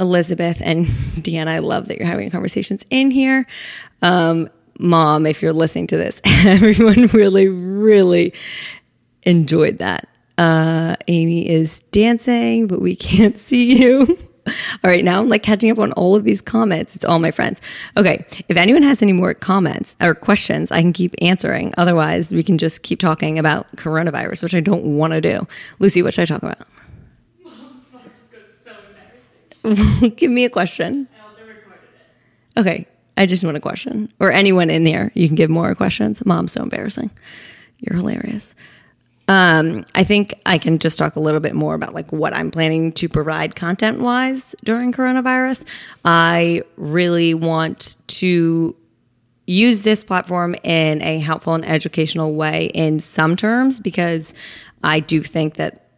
Elizabeth 0.00 0.60
and 0.60 0.86
Deanna, 1.16 1.48
I 1.48 1.58
love 1.60 1.88
that 1.88 1.98
you're 1.98 2.06
having 2.06 2.30
conversations 2.30 2.84
in 2.90 3.10
here. 3.10 3.46
Um, 4.02 4.50
Mom, 4.78 5.24
if 5.26 5.40
you're 5.40 5.52
listening 5.52 5.86
to 5.88 5.96
this, 5.96 6.20
everyone 6.24 7.06
really, 7.12 7.48
really 7.48 8.34
enjoyed 9.22 9.78
that. 9.78 10.08
Uh, 10.36 10.96
Amy 11.06 11.48
is 11.48 11.80
dancing, 11.92 12.66
but 12.66 12.80
we 12.80 12.96
can't 12.96 13.38
see 13.38 13.80
you. 13.80 14.18
All 14.46 14.90
right, 14.90 15.04
now 15.04 15.20
I'm 15.20 15.28
like 15.28 15.42
catching 15.42 15.70
up 15.70 15.78
on 15.78 15.92
all 15.92 16.14
of 16.14 16.24
these 16.24 16.40
comments. 16.40 16.94
It's 16.96 17.04
all 17.04 17.18
my 17.18 17.30
friends. 17.30 17.60
Okay, 17.96 18.24
if 18.48 18.56
anyone 18.56 18.82
has 18.82 19.00
any 19.00 19.12
more 19.12 19.32
comments 19.34 19.96
or 20.00 20.14
questions, 20.14 20.70
I 20.70 20.82
can 20.82 20.92
keep 20.92 21.14
answering. 21.22 21.72
Otherwise, 21.78 22.30
we 22.30 22.42
can 22.42 22.58
just 22.58 22.82
keep 22.82 23.00
talking 23.00 23.38
about 23.38 23.74
coronavirus, 23.76 24.42
which 24.42 24.54
I 24.54 24.60
don't 24.60 24.96
want 24.98 25.12
to 25.14 25.20
do. 25.20 25.46
Lucy, 25.78 26.02
what 26.02 26.14
should 26.14 26.22
I 26.22 26.26
talk 26.26 26.42
about? 26.42 26.58
Mom 27.44 27.82
so 28.62 28.72
embarrassing. 29.62 30.10
Give 30.16 30.30
me 30.30 30.44
a 30.44 30.50
question. 30.50 31.08
I 31.16 31.26
also 31.26 31.40
recorded 31.46 31.88
it. 32.56 32.60
Okay, 32.60 32.86
I 33.16 33.26
just 33.26 33.44
want 33.44 33.56
a 33.56 33.60
question. 33.60 34.12
Or 34.20 34.30
anyone 34.30 34.70
in 34.70 34.84
there, 34.84 35.10
you 35.14 35.26
can 35.28 35.36
give 35.36 35.50
more 35.50 35.74
questions. 35.74 36.24
Mom's 36.26 36.52
so 36.52 36.62
embarrassing. 36.62 37.10
You're 37.78 37.96
hilarious. 37.96 38.54
Um, 39.26 39.84
I 39.94 40.04
think 40.04 40.34
I 40.44 40.58
can 40.58 40.78
just 40.78 40.98
talk 40.98 41.16
a 41.16 41.20
little 41.20 41.40
bit 41.40 41.54
more 41.54 41.74
about 41.74 41.94
like 41.94 42.12
what 42.12 42.34
I'm 42.34 42.50
planning 42.50 42.92
to 42.92 43.08
provide 43.08 43.56
content 43.56 44.00
wise 44.00 44.54
during 44.64 44.92
coronavirus. 44.92 45.64
I 46.04 46.62
really 46.76 47.32
want 47.32 47.96
to 48.08 48.76
use 49.46 49.82
this 49.82 50.04
platform 50.04 50.54
in 50.62 51.02
a 51.02 51.18
helpful 51.18 51.54
and 51.54 51.64
educational 51.64 52.34
way 52.34 52.66
in 52.74 53.00
some 53.00 53.36
terms 53.36 53.80
because 53.80 54.34
I 54.82 55.00
do 55.00 55.22
think 55.22 55.56
that 55.56 55.88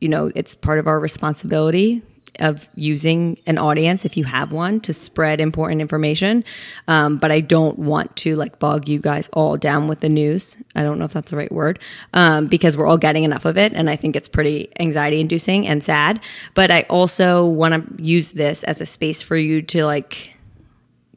you 0.00 0.08
know 0.08 0.30
it's 0.34 0.54
part 0.54 0.78
of 0.78 0.86
our 0.86 0.98
responsibility 0.98 2.02
of 2.40 2.68
using 2.74 3.38
an 3.46 3.58
audience 3.58 4.04
if 4.04 4.16
you 4.16 4.24
have 4.24 4.52
one 4.52 4.80
to 4.80 4.92
spread 4.92 5.40
important 5.40 5.80
information. 5.80 6.44
Um, 6.88 7.16
but 7.16 7.30
I 7.30 7.40
don't 7.40 7.78
want 7.78 8.14
to 8.16 8.36
like 8.36 8.58
bog 8.58 8.88
you 8.88 8.98
guys 8.98 9.28
all 9.32 9.56
down 9.56 9.88
with 9.88 10.00
the 10.00 10.08
news. 10.08 10.56
I 10.74 10.82
don't 10.82 10.98
know 10.98 11.04
if 11.04 11.12
that's 11.12 11.30
the 11.30 11.36
right 11.36 11.52
word 11.52 11.78
um, 12.12 12.46
because 12.46 12.76
we're 12.76 12.86
all 12.86 12.98
getting 12.98 13.24
enough 13.24 13.44
of 13.44 13.56
it. 13.56 13.72
And 13.72 13.88
I 13.88 13.96
think 13.96 14.16
it's 14.16 14.28
pretty 14.28 14.72
anxiety 14.80 15.20
inducing 15.20 15.66
and 15.66 15.82
sad. 15.82 16.20
But 16.54 16.70
I 16.70 16.82
also 16.90 17.46
want 17.46 17.96
to 17.98 18.02
use 18.02 18.30
this 18.30 18.64
as 18.64 18.80
a 18.80 18.86
space 18.86 19.22
for 19.22 19.36
you 19.36 19.62
to 19.62 19.84
like 19.84 20.34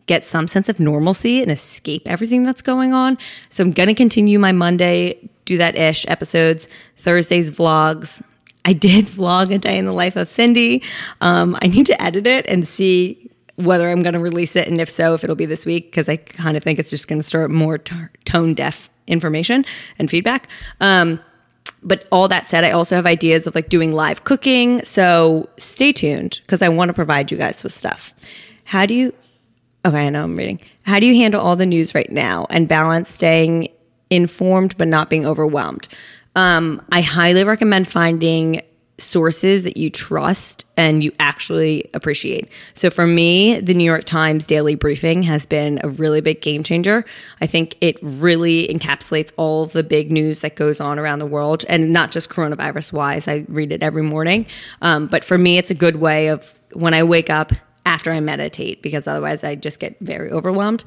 get 0.07 0.25
some 0.25 0.47
sense 0.47 0.69
of 0.69 0.79
normalcy 0.79 1.41
and 1.41 1.51
escape 1.51 2.03
everything 2.05 2.43
that's 2.43 2.61
going 2.61 2.93
on. 2.93 3.17
So 3.49 3.63
I'm 3.63 3.71
going 3.71 3.87
to 3.87 3.93
continue 3.93 4.39
my 4.39 4.53
Monday, 4.53 5.29
do 5.45 5.57
that 5.57 5.77
ish 5.77 6.05
episodes, 6.07 6.67
Thursdays 6.95 7.51
vlogs, 7.51 8.23
I 8.67 8.73
did 8.73 9.05
vlog 9.17 9.53
a 9.53 9.57
day 9.57 9.77
in 9.77 9.85
the 9.85 9.93
life 9.93 10.15
of 10.15 10.29
Cindy. 10.29 10.83
Um, 11.21 11.57
I 11.61 11.67
need 11.67 11.87
to 11.87 11.99
edit 12.01 12.27
it 12.27 12.45
and 12.47 12.67
see 12.67 13.31
whether 13.55 13.89
I'm 13.89 14.03
going 14.03 14.13
to 14.13 14.19
release 14.19 14.55
it, 14.55 14.67
and 14.67 14.79
if 14.79 14.89
so, 14.89 15.15
if 15.15 15.23
it'll 15.23 15.35
be 15.35 15.47
this 15.47 15.65
week, 15.65 15.85
because 15.85 16.07
I 16.07 16.17
kind 16.17 16.55
of 16.55 16.61
think 16.61 16.77
it's 16.77 16.91
just 16.91 17.07
going 17.07 17.17
to 17.17 17.23
start 17.23 17.49
more 17.49 17.79
t- 17.79 17.95
tone 18.23 18.53
deaf 18.53 18.87
information 19.07 19.65
and 19.97 20.11
feedback. 20.11 20.47
Um, 20.79 21.19
but 21.81 22.07
all 22.11 22.27
that 22.27 22.49
said, 22.49 22.63
I 22.63 22.71
also 22.71 22.95
have 22.95 23.05
ideas 23.05 23.47
of 23.47 23.55
like 23.55 23.69
doing 23.69 23.93
live 23.93 24.25
cooking. 24.25 24.83
So 24.85 25.49
stay 25.57 25.91
tuned 25.91 26.39
because 26.43 26.61
I 26.61 26.69
want 26.69 26.89
to 26.89 26.93
provide 26.93 27.31
you 27.31 27.37
guys 27.37 27.63
with 27.63 27.73
stuff. 27.73 28.13
How 28.65 28.85
do 28.85 28.93
you, 28.93 29.13
okay, 29.85 30.07
I 30.07 30.09
know 30.09 30.23
I'm 30.23 30.35
reading. 30.35 30.59
How 30.83 30.99
do 30.99 31.05
you 31.05 31.15
handle 31.15 31.41
all 31.41 31.55
the 31.55 31.65
news 31.65 31.95
right 31.95 32.11
now 32.11 32.45
and 32.49 32.67
balance 32.67 33.09
staying 33.09 33.69
informed 34.09 34.77
but 34.77 34.87
not 34.87 35.09
being 35.09 35.25
overwhelmed? 35.25 35.87
Um, 36.37 36.81
I 36.91 37.01
highly 37.01 37.43
recommend 37.43 37.87
finding 37.87 38.61
sources 38.99 39.63
that 39.63 39.77
you 39.77 39.89
trust 39.89 40.65
and 40.75 41.03
you 41.03 41.11
actually 41.19 41.89
appreciate. 41.93 42.49
So 42.73 42.89
for 42.89 43.05
me, 43.05 43.59
the 43.59 43.73
New 43.73 43.83
York 43.83 44.05
Times 44.05 44.45
daily 44.45 44.75
briefing 44.75 45.23
has 45.23 45.45
been 45.45 45.79
a 45.83 45.89
really 45.89 46.21
big 46.21 46.41
game 46.41 46.63
changer. 46.63 47.05
I 47.41 47.47
think 47.47 47.75
it 47.81 47.97
really 48.01 48.67
encapsulates 48.67 49.31
all 49.37 49.63
of 49.63 49.73
the 49.73 49.83
big 49.83 50.11
news 50.11 50.39
that 50.41 50.55
goes 50.55 50.79
on 50.79 50.97
around 50.99 51.19
the 51.19 51.27
world 51.27 51.65
and 51.69 51.91
not 51.91 52.11
just 52.11 52.29
coronavirus 52.29 52.93
wise. 52.93 53.27
I 53.27 53.45
read 53.47 53.71
it 53.71 53.83
every 53.83 54.03
morning. 54.03 54.47
Um, 54.81 55.07
but 55.07 55.23
for 55.23 55.37
me, 55.37 55.57
it's 55.57 55.69
a 55.69 55.75
good 55.75 55.97
way 55.97 56.27
of 56.27 56.53
when 56.73 56.93
I 56.93 57.03
wake 57.03 57.29
up 57.29 57.51
after 57.85 58.11
I 58.11 58.19
meditate, 58.19 58.81
because 58.81 59.07
otherwise 59.07 59.43
I 59.43 59.55
just 59.55 59.79
get 59.79 59.97
very 60.01 60.31
overwhelmed. 60.31 60.83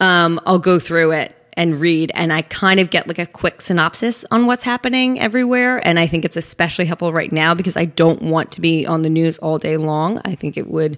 Um, 0.00 0.40
I'll 0.46 0.58
go 0.58 0.78
through 0.78 1.12
it 1.12 1.36
and 1.60 1.78
read 1.78 2.10
and 2.14 2.32
I 2.32 2.40
kind 2.40 2.80
of 2.80 2.88
get 2.88 3.06
like 3.06 3.18
a 3.18 3.26
quick 3.26 3.60
synopsis 3.60 4.24
on 4.30 4.46
what's 4.46 4.62
happening 4.62 5.20
everywhere 5.20 5.86
and 5.86 5.98
I 5.98 6.06
think 6.06 6.24
it's 6.24 6.38
especially 6.38 6.86
helpful 6.86 7.12
right 7.12 7.30
now 7.30 7.54
because 7.54 7.76
I 7.76 7.84
don't 7.84 8.22
want 8.22 8.52
to 8.52 8.62
be 8.62 8.86
on 8.86 9.02
the 9.02 9.10
news 9.10 9.36
all 9.38 9.58
day 9.58 9.76
long. 9.76 10.22
I 10.24 10.36
think 10.36 10.56
it 10.56 10.68
would 10.68 10.96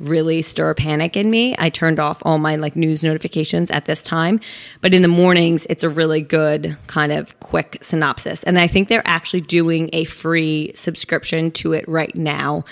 really 0.00 0.42
stir 0.42 0.74
panic 0.74 1.16
in 1.16 1.30
me. 1.30 1.54
I 1.60 1.70
turned 1.70 2.00
off 2.00 2.20
all 2.22 2.38
my 2.38 2.56
like 2.56 2.74
news 2.74 3.04
notifications 3.04 3.70
at 3.70 3.84
this 3.84 4.02
time, 4.02 4.40
but 4.80 4.94
in 4.94 5.02
the 5.02 5.06
mornings 5.08 5.64
it's 5.70 5.84
a 5.84 5.88
really 5.88 6.22
good 6.22 6.76
kind 6.88 7.12
of 7.12 7.38
quick 7.38 7.78
synopsis. 7.80 8.42
And 8.42 8.58
I 8.58 8.66
think 8.66 8.88
they're 8.88 9.06
actually 9.06 9.42
doing 9.42 9.90
a 9.92 10.02
free 10.06 10.72
subscription 10.74 11.52
to 11.52 11.72
it 11.72 11.88
right 11.88 12.16
now. 12.16 12.64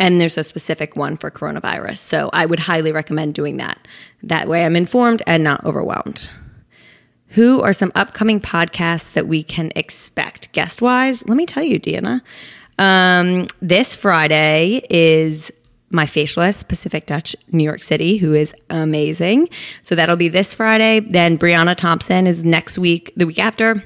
And 0.00 0.18
there's 0.18 0.38
a 0.38 0.42
specific 0.42 0.96
one 0.96 1.18
for 1.18 1.30
coronavirus. 1.30 1.98
So 1.98 2.30
I 2.32 2.46
would 2.46 2.60
highly 2.60 2.92
recommend 2.92 3.34
doing 3.34 3.58
that. 3.58 3.86
That 4.22 4.48
way 4.48 4.64
I'm 4.64 4.74
informed 4.74 5.22
and 5.26 5.44
not 5.44 5.66
overwhelmed. 5.66 6.30
Who 7.32 7.62
are 7.62 7.72
some 7.72 7.92
upcoming 7.94 8.40
podcasts 8.40 9.12
that 9.12 9.26
we 9.26 9.42
can 9.42 9.72
expect 9.74 10.52
guest 10.52 10.82
wise? 10.82 11.26
Let 11.26 11.36
me 11.36 11.46
tell 11.46 11.62
you, 11.62 11.80
Deanna. 11.80 12.20
Um, 12.78 13.48
this 13.60 13.94
Friday 13.94 14.82
is 14.90 15.50
my 15.90 16.04
facialist, 16.04 16.68
Pacific 16.68 17.06
Dutch, 17.06 17.34
New 17.50 17.64
York 17.64 17.82
City, 17.82 18.18
who 18.18 18.34
is 18.34 18.54
amazing. 18.68 19.48
So 19.82 19.94
that'll 19.94 20.16
be 20.16 20.28
this 20.28 20.52
Friday. 20.52 21.00
Then 21.00 21.38
Brianna 21.38 21.74
Thompson 21.74 22.26
is 22.26 22.44
next 22.44 22.78
week, 22.78 23.12
the 23.16 23.26
week 23.26 23.38
after 23.38 23.82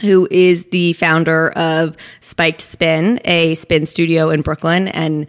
who 0.00 0.28
is 0.30 0.66
the 0.66 0.92
founder 0.94 1.50
of 1.52 1.96
Spiked 2.20 2.60
Spin, 2.60 3.20
a 3.24 3.54
spin 3.54 3.86
studio 3.86 4.28
in 4.28 4.42
Brooklyn. 4.42 4.88
And 4.88 5.26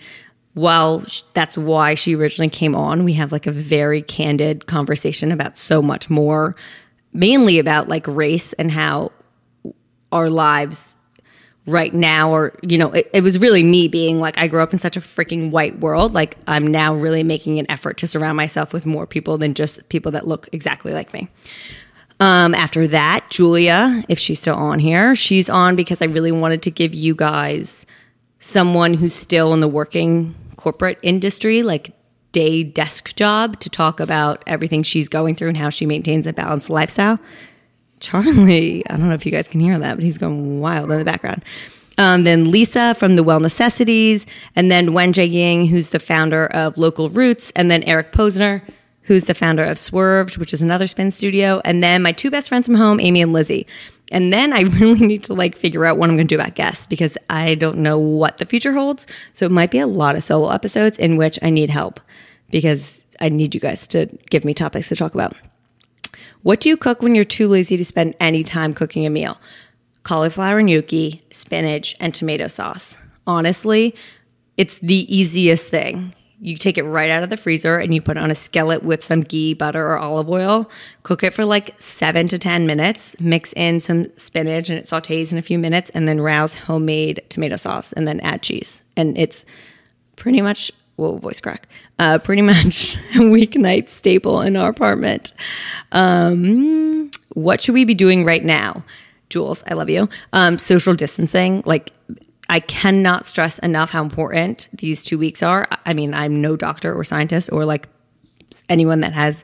while 0.54 1.06
that's 1.34 1.58
why 1.58 1.94
she 1.94 2.16
originally 2.16 2.50
came 2.50 2.76
on, 2.76 3.06
we 3.06 3.14
have 3.14 3.32
like 3.32 3.48
a 3.48 3.52
very 3.52 4.02
candid 4.02 4.66
conversation 4.66 5.32
about 5.32 5.58
so 5.58 5.82
much 5.82 6.10
more 6.10 6.56
mainly 7.14 7.60
about 7.60 7.88
like 7.88 8.08
race 8.08 8.54
and 8.54 8.72
how 8.72 9.12
our 10.12 10.30
lives 10.30 10.96
right 11.68 11.94
now 11.94 12.32
or 12.32 12.54
you 12.62 12.78
know 12.78 12.92
it, 12.94 13.10
it, 13.14 13.22
was 13.22 13.38
really 13.38 13.62
me 13.62 13.90
being 13.90 14.22
like 14.22 14.38
i 14.38 14.48
grew 14.48 14.62
up 14.62 14.72
in 14.72 14.80
such 14.80 14.96
a 14.96 15.02
freaking 15.02 15.52
white 15.52 15.78
world. 15.80 16.14
Like 16.14 16.38
i'm 16.48 16.66
now 16.66 16.96
really 16.96 17.24
making 17.24 17.60
an 17.60 17.70
effort 17.70 17.98
to 17.98 18.08
surround 18.08 18.38
myself 18.38 18.72
with 18.72 18.86
more 18.86 19.06
people 19.06 19.38
than 19.38 19.54
just 19.54 19.88
people 19.90 20.12
that 20.14 20.26
look 20.26 20.48
exactly 20.54 20.94
like 20.94 21.14
me. 21.14 21.28
Um, 22.20 22.56
after 22.56 22.88
that 22.88 23.30
julia 23.30 24.04
if 24.10 24.18
she's 24.18 24.40
still 24.40 24.56
on 24.56 24.80
here 24.80 25.16
she's 25.16 25.52
on 25.52 25.76
because 25.76 26.02
i 26.02 26.06
really 26.06 26.32
wanted 26.32 26.64
to 26.64 26.72
give 26.72 26.96
you 26.96 27.14
guys 27.14 27.86
someone 28.40 28.96
who's 28.96 29.14
still 29.14 29.54
in 29.54 29.60
the 29.60 29.68
working 29.68 30.34
corporate 30.56 30.98
industry 31.04 31.62
like 31.62 31.94
day 32.38 32.64
desk 32.64 33.16
job 33.16 33.60
to 33.60 33.68
talk 33.68 34.00
about 34.00 34.44
everything 34.46 34.84
she's 34.84 35.10
going 35.10 35.34
through 35.34 35.48
and 35.48 35.58
how 35.58 35.72
she 35.72 35.88
maintains 35.88 36.28
a 36.28 36.34
balanced 36.34 36.70
lifestyle. 36.70 37.20
Charlie, 38.00 38.88
I 38.88 38.96
don't 38.96 39.08
know 39.08 39.16
if 39.16 39.26
you 39.26 39.32
guys 39.32 39.50
can 39.50 39.60
hear 39.60 39.80
that, 39.80 39.96
but 39.96 40.04
he's 40.04 40.20
going 40.20 40.60
wild 40.60 40.92
in 40.92 41.00
the 41.00 41.04
background. 41.04 41.44
Um, 41.98 42.26
then 42.26 42.52
Lisa 42.52 42.94
from 42.94 43.16
the 43.16 43.24
Well 43.24 43.40
Necessities, 43.40 44.28
and 44.56 44.70
then 44.70 44.94
Wen-Jay 44.94 45.26
Ying, 45.26 45.66
who's 45.66 45.90
the 45.90 46.00
founder 46.00 46.46
of 46.46 46.78
Local 46.78 47.10
Roots, 47.10 47.52
and 47.56 47.72
then 47.72 47.82
Eric 47.86 48.12
Posner, 48.12 48.62
who's 49.02 49.26
the 49.26 49.34
founder 49.34 49.64
of 49.64 49.80
Swerved, 49.80 50.38
which 50.38 50.54
is 50.54 50.62
another 50.62 50.86
spin 50.86 51.10
studio, 51.10 51.60
and 51.66 51.82
then 51.82 52.04
my 52.04 52.12
two 52.12 52.30
best 52.30 52.50
friends 52.50 52.68
from 52.68 52.76
home, 52.76 53.00
Amy 53.00 53.24
and 53.24 53.34
Lizzie. 53.34 53.66
And 54.12 54.32
then 54.32 54.54
I 54.54 54.62
really 54.80 55.08
need 55.08 55.24
to 55.24 55.34
like 55.34 55.56
figure 55.56 55.86
out 55.86 55.98
what 55.98 56.12
I'm 56.12 56.18
going 56.18 56.28
to 56.28 56.36
do 56.36 56.40
about 56.40 56.54
guests 56.54 56.86
because 56.86 57.18
I 57.32 57.56
don't 57.56 57.80
know 57.80 57.98
what 57.98 58.38
the 58.38 58.46
future 58.46 58.74
holds. 58.74 59.08
So 59.34 59.48
it 59.48 59.52
might 59.52 59.72
be 59.72 59.80
a 59.80 59.88
lot 59.88 60.16
of 60.16 60.24
solo 60.24 60.52
episodes 60.52 61.00
in 61.00 61.18
which 61.18 61.40
I 61.42 61.50
need 61.50 61.72
help 61.72 62.00
because 62.50 63.06
I 63.20 63.30
need 63.30 63.54
you 63.54 63.62
guys 63.62 63.88
to 63.90 64.06
give 64.30 64.46
me 64.46 64.54
topics 64.54 64.90
to 64.90 64.96
talk 64.96 65.14
about. 65.14 65.36
What 66.44 66.60
do 66.60 66.70
you 66.70 66.78
cook 66.78 67.02
when 67.02 67.16
you're 67.16 67.26
too 67.26 67.48
lazy 67.48 67.78
to 67.78 67.86
spend 67.86 68.16
any 68.20 68.44
time 68.44 68.74
cooking 68.74 69.06
a 69.06 69.10
meal? 69.10 69.40
Cauliflower 70.04 70.62
gnocchi, 70.62 71.24
spinach, 71.32 71.96
and 72.00 72.14
tomato 72.14 72.48
sauce. 72.48 72.98
Honestly, 73.26 73.96
it's 74.56 74.80
the 74.80 75.14
easiest 75.14 75.68
thing. 75.68 76.14
You 76.40 76.56
take 76.56 76.78
it 76.78 76.84
right 76.84 77.10
out 77.10 77.24
of 77.24 77.32
the 77.32 77.38
freezer 77.38 77.80
and 77.80 77.94
you 77.94 78.02
put 78.02 78.16
it 78.16 78.24
on 78.24 78.30
a 78.30 78.36
skillet 78.36 78.84
with 78.84 79.04
some 79.04 79.22
ghee, 79.22 79.56
butter, 79.56 79.84
or 79.86 79.98
olive 79.98 80.30
oil. 80.30 80.70
Cook 81.02 81.24
it 81.24 81.34
for 81.34 81.46
like 81.46 81.76
seven 81.82 82.28
to 82.28 82.38
10 82.38 82.68
minutes. 82.68 83.16
Mix 83.20 83.54
in 83.54 83.80
some 83.80 84.16
spinach 84.18 84.70
and 84.70 84.78
it 84.78 84.86
sautés 84.86 85.32
in 85.32 85.38
a 85.40 85.42
few 85.42 85.58
minutes, 85.58 85.90
and 85.92 86.08
then 86.08 86.22
Rao's 86.22 86.54
homemade 86.54 87.24
tomato 87.30 87.58
sauce 87.58 87.92
and 87.94 88.08
then 88.08 88.20
add 88.20 88.44
cheese. 88.44 88.84
And 88.96 89.18
it's 89.18 89.46
pretty 90.16 90.42
much 90.42 90.72
whoa, 90.98 91.18
voice 91.18 91.40
crack. 91.40 91.68
Uh, 91.98 92.18
pretty 92.20 92.42
much 92.42 92.96
a 93.16 93.20
weeknight 93.20 93.88
staple 93.88 94.42
in 94.42 94.58
our 94.58 94.70
apartment. 94.70 95.32
Um, 95.94 97.10
what 97.34 97.62
should 97.62 97.74
we 97.74 97.86
be 97.86 97.96
doing 97.96 98.26
right 98.26 98.44
now? 98.44 98.84
Jules, 99.30 99.64
I 99.68 99.74
love 99.74 99.90
you. 99.90 100.10
Um, 100.34 100.58
social 100.58 100.94
distancing, 100.94 101.64
like 101.66 101.92
I 102.50 102.60
cannot 102.60 103.26
stress 103.26 103.60
enough 103.60 103.90
how 103.90 104.02
important 104.02 104.70
these 104.74 105.04
two 105.04 105.18
weeks 105.18 105.44
are. 105.44 105.68
I 105.86 105.94
mean, 105.94 106.14
I'm 106.14 106.42
no 106.42 106.56
doctor 106.56 106.94
or 106.94 107.04
scientist 107.04 107.50
or 107.52 107.66
like 107.66 107.88
anyone 108.70 109.02
that 109.02 109.14
has 109.14 109.44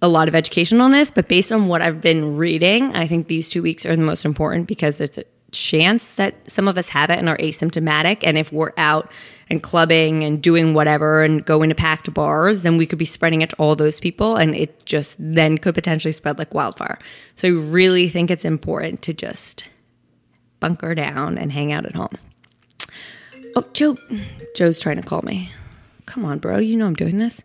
a 0.00 0.08
lot 0.08 0.26
of 0.26 0.34
education 0.34 0.80
on 0.80 0.90
this, 0.90 1.12
but 1.12 1.28
based 1.28 1.52
on 1.52 1.68
what 1.68 1.80
I've 1.80 2.00
been 2.00 2.36
reading, 2.36 2.94
I 2.96 3.06
think 3.06 3.28
these 3.28 3.48
two 3.48 3.62
weeks 3.62 3.86
are 3.86 3.94
the 3.94 4.02
most 4.02 4.24
important 4.24 4.66
because 4.66 5.00
it's 5.00 5.18
chance 5.52 6.14
that 6.14 6.50
some 6.50 6.66
of 6.66 6.76
us 6.76 6.88
have 6.88 7.10
it 7.10 7.18
and 7.18 7.28
are 7.28 7.36
asymptomatic. 7.36 8.18
And 8.22 8.36
if 8.36 8.52
we're 8.52 8.72
out 8.76 9.10
and 9.48 9.62
clubbing 9.62 10.24
and 10.24 10.42
doing 10.42 10.74
whatever 10.74 11.22
and 11.22 11.44
going 11.44 11.68
to 11.68 11.74
packed 11.74 12.12
bars, 12.12 12.62
then 12.62 12.78
we 12.78 12.86
could 12.86 12.98
be 12.98 13.04
spreading 13.04 13.42
it 13.42 13.50
to 13.50 13.56
all 13.56 13.76
those 13.76 14.00
people. 14.00 14.36
And 14.36 14.54
it 14.54 14.84
just 14.86 15.16
then 15.18 15.58
could 15.58 15.74
potentially 15.74 16.12
spread 16.12 16.38
like 16.38 16.54
wildfire. 16.54 16.98
So 17.36 17.48
I 17.48 17.50
really 17.52 18.08
think 18.08 18.30
it's 18.30 18.44
important 18.44 19.02
to 19.02 19.14
just 19.14 19.66
bunker 20.58 20.94
down 20.94 21.38
and 21.38 21.52
hang 21.52 21.72
out 21.72 21.86
at 21.86 21.94
home. 21.94 22.12
Oh, 23.54 23.66
Joe, 23.74 23.98
Joe's 24.56 24.80
trying 24.80 24.96
to 24.96 25.02
call 25.02 25.22
me. 25.22 25.50
Come 26.06 26.24
on, 26.24 26.38
bro. 26.38 26.58
You 26.58 26.76
know 26.76 26.86
I'm 26.86 26.94
doing 26.94 27.18
this. 27.18 27.42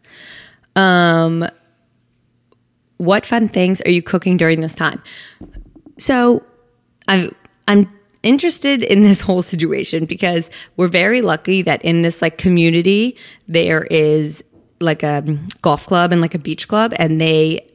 Um, 0.75 1.45
what 2.97 3.25
fun 3.25 3.47
things 3.47 3.81
are 3.81 3.91
you 3.91 4.01
cooking 4.01 4.37
during 4.37 4.61
this 4.61 4.75
time? 4.75 5.01
So, 5.97 6.45
I'm 7.07 7.33
I'm 7.67 7.89
interested 8.27 8.83
in 8.83 9.03
this 9.03 9.21
whole 9.21 9.41
situation 9.41 10.03
because 10.03 10.49
we're 10.75 10.89
very 10.89 11.21
lucky 11.21 11.61
that 11.61 11.81
in 11.83 12.01
this 12.01 12.21
like 12.21 12.37
community 12.37 13.15
there 13.47 13.83
is 13.85 14.43
like 14.81 15.01
a 15.01 15.23
golf 15.61 15.85
club 15.85 16.11
and 16.11 16.19
like 16.19 16.35
a 16.35 16.39
beach 16.39 16.67
club 16.67 16.93
and 16.99 17.21
they 17.21 17.65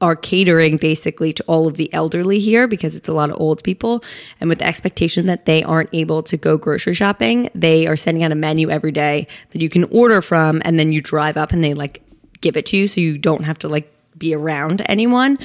are 0.00 0.14
catering 0.14 0.76
basically 0.76 1.32
to 1.32 1.42
all 1.48 1.66
of 1.66 1.76
the 1.76 1.92
elderly 1.92 2.38
here 2.38 2.68
because 2.68 2.94
it's 2.94 3.08
a 3.08 3.12
lot 3.12 3.30
of 3.30 3.40
old 3.40 3.64
people. 3.64 4.04
And 4.40 4.48
with 4.48 4.58
the 4.58 4.66
expectation 4.66 5.26
that 5.26 5.46
they 5.46 5.64
aren't 5.64 5.90
able 5.92 6.22
to 6.24 6.36
go 6.36 6.56
grocery 6.56 6.94
shopping, 6.94 7.48
they 7.54 7.86
are 7.86 7.96
sending 7.96 8.22
out 8.22 8.30
a 8.30 8.36
menu 8.36 8.70
every 8.70 8.92
day 8.92 9.26
that 9.50 9.60
you 9.60 9.68
can 9.68 9.84
order 9.84 10.20
from. 10.20 10.60
And 10.64 10.78
then 10.78 10.92
you 10.92 11.00
drive 11.00 11.36
up 11.36 11.52
and 11.52 11.64
they 11.64 11.74
like 11.74 12.02
give 12.42 12.56
it 12.56 12.66
to 12.66 12.76
you 12.76 12.88
so 12.88 13.00
you 13.00 13.16
don't 13.18 13.44
have 13.44 13.58
to 13.60 13.68
like 13.68 13.90
be 14.18 14.34
around 14.34 14.82
anyone. 14.86 15.38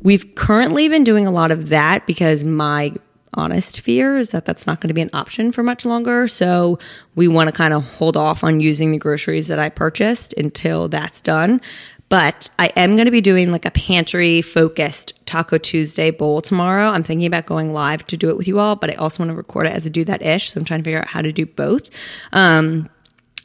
We've 0.00 0.34
currently 0.36 0.88
been 0.88 1.02
doing 1.02 1.26
a 1.26 1.32
lot 1.32 1.50
of 1.50 1.70
that 1.70 2.06
because 2.06 2.44
my 2.44 2.94
honest 3.34 3.80
fear 3.80 4.16
is 4.16 4.30
that 4.30 4.44
that's 4.44 4.66
not 4.66 4.80
going 4.80 4.88
to 4.88 4.94
be 4.94 5.00
an 5.00 5.10
option 5.12 5.52
for 5.52 5.62
much 5.62 5.84
longer. 5.84 6.28
So 6.28 6.78
we 7.14 7.28
want 7.28 7.48
to 7.48 7.56
kind 7.56 7.74
of 7.74 7.84
hold 7.94 8.16
off 8.16 8.44
on 8.44 8.60
using 8.60 8.92
the 8.92 8.98
groceries 8.98 9.48
that 9.48 9.58
I 9.58 9.68
purchased 9.68 10.32
until 10.34 10.88
that's 10.88 11.20
done. 11.20 11.60
But 12.08 12.48
I 12.58 12.68
am 12.68 12.94
going 12.96 13.04
to 13.04 13.10
be 13.10 13.20
doing 13.20 13.52
like 13.52 13.66
a 13.66 13.70
pantry 13.70 14.40
focused 14.40 15.12
Taco 15.26 15.58
Tuesday 15.58 16.10
bowl 16.10 16.40
tomorrow. 16.40 16.88
I'm 16.88 17.02
thinking 17.02 17.26
about 17.26 17.44
going 17.44 17.72
live 17.74 18.06
to 18.06 18.16
do 18.16 18.30
it 18.30 18.36
with 18.36 18.48
you 18.48 18.58
all, 18.58 18.76
but 18.76 18.90
I 18.90 18.94
also 18.94 19.22
want 19.22 19.30
to 19.30 19.36
record 19.36 19.66
it 19.66 19.72
as 19.72 19.84
a 19.84 19.90
do 19.90 20.04
that 20.04 20.22
ish. 20.22 20.52
So 20.52 20.58
I'm 20.60 20.64
trying 20.64 20.80
to 20.80 20.84
figure 20.84 21.00
out 21.00 21.08
how 21.08 21.20
to 21.20 21.32
do 21.32 21.44
both. 21.44 21.90
Um, 22.32 22.88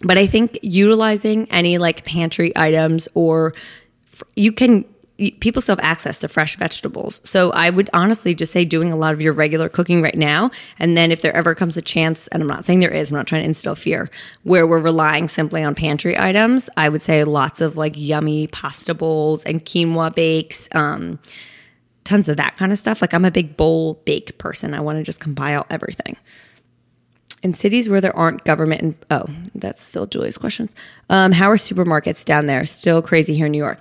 but 0.02 0.18
I 0.18 0.28
think 0.28 0.60
utilizing 0.62 1.50
any 1.52 1.78
like 1.78 2.06
pantry 2.06 2.54
items 2.56 3.10
or 3.14 3.54
you 4.36 4.52
can 4.52 4.86
people 5.18 5.62
still 5.62 5.76
have 5.76 5.86
access 5.86 6.20
to 6.20 6.28
fresh 6.28 6.58
vegetables. 6.58 7.22
So 7.24 7.52
I 7.52 7.70
would 7.70 7.90
honestly 7.94 8.34
just 8.34 8.52
say 8.52 8.66
doing 8.66 8.92
a 8.92 8.96
lot 8.96 9.14
of 9.14 9.22
your 9.22 9.34
regular 9.34 9.70
cooking 9.70 10.02
right 10.02 10.18
now. 10.18 10.50
And 10.80 10.98
then 10.98 11.12
if 11.12 11.22
there 11.22 11.36
ever 11.36 11.54
comes 11.54 11.78
a 11.78 11.82
chance, 11.82 12.28
and 12.30 12.42
I'm 12.42 12.48
not 12.48 12.66
saying 12.66 12.80
there 12.80 12.90
is, 12.90 13.12
I'm 13.12 13.18
not 13.18 13.28
trying 13.28 13.42
to 13.44 13.48
instill 13.48 13.76
fear, 13.76 14.10
where 14.42 14.66
we're 14.66 14.80
relying 14.80 15.28
simply 15.28 15.64
on 15.64 15.76
pantry 15.76 16.18
items, 16.18 16.70
I 16.78 16.90
would 16.90 17.04
say 17.04 17.24
lots 17.24 17.62
of 17.62 17.78
like 17.78 17.94
yummy 17.96 18.48
pasta 18.48 18.96
bowls 18.96 19.44
and 19.44 19.64
quinoa 19.64 20.16
bakes. 20.16 20.68
Um, 20.74 21.20
tons 22.04 22.28
of 22.28 22.38
that 22.38 22.58
kind 22.58 22.72
of 22.72 22.80
stuff. 22.80 23.02
Like 23.02 23.14
I'm 23.14 23.26
a 23.26 23.32
big 23.32 23.56
bowl 23.56 24.02
bake 24.06 24.38
person. 24.38 24.74
I 24.74 24.82
want 24.82 24.98
to 24.98 25.04
just 25.04 25.20
compile 25.20 25.66
everything. 25.70 26.18
In 27.44 27.54
cities 27.54 27.90
where 27.90 28.00
there 28.00 28.16
aren't 28.16 28.46
government, 28.46 28.82
and 28.82 28.98
oh, 29.12 29.26
that's 29.54 29.82
still 29.82 30.06
Julie's 30.06 30.38
questions. 30.38 30.74
Um, 31.10 31.34
how 31.34 31.50
are 31.52 31.58
supermarkets 31.58 32.24
down 32.24 32.48
there? 32.48 32.66
Still 32.66 33.02
crazy 33.02 33.36
here 33.36 33.48
in 33.48 33.52
New 33.52 33.58
York. 33.58 33.80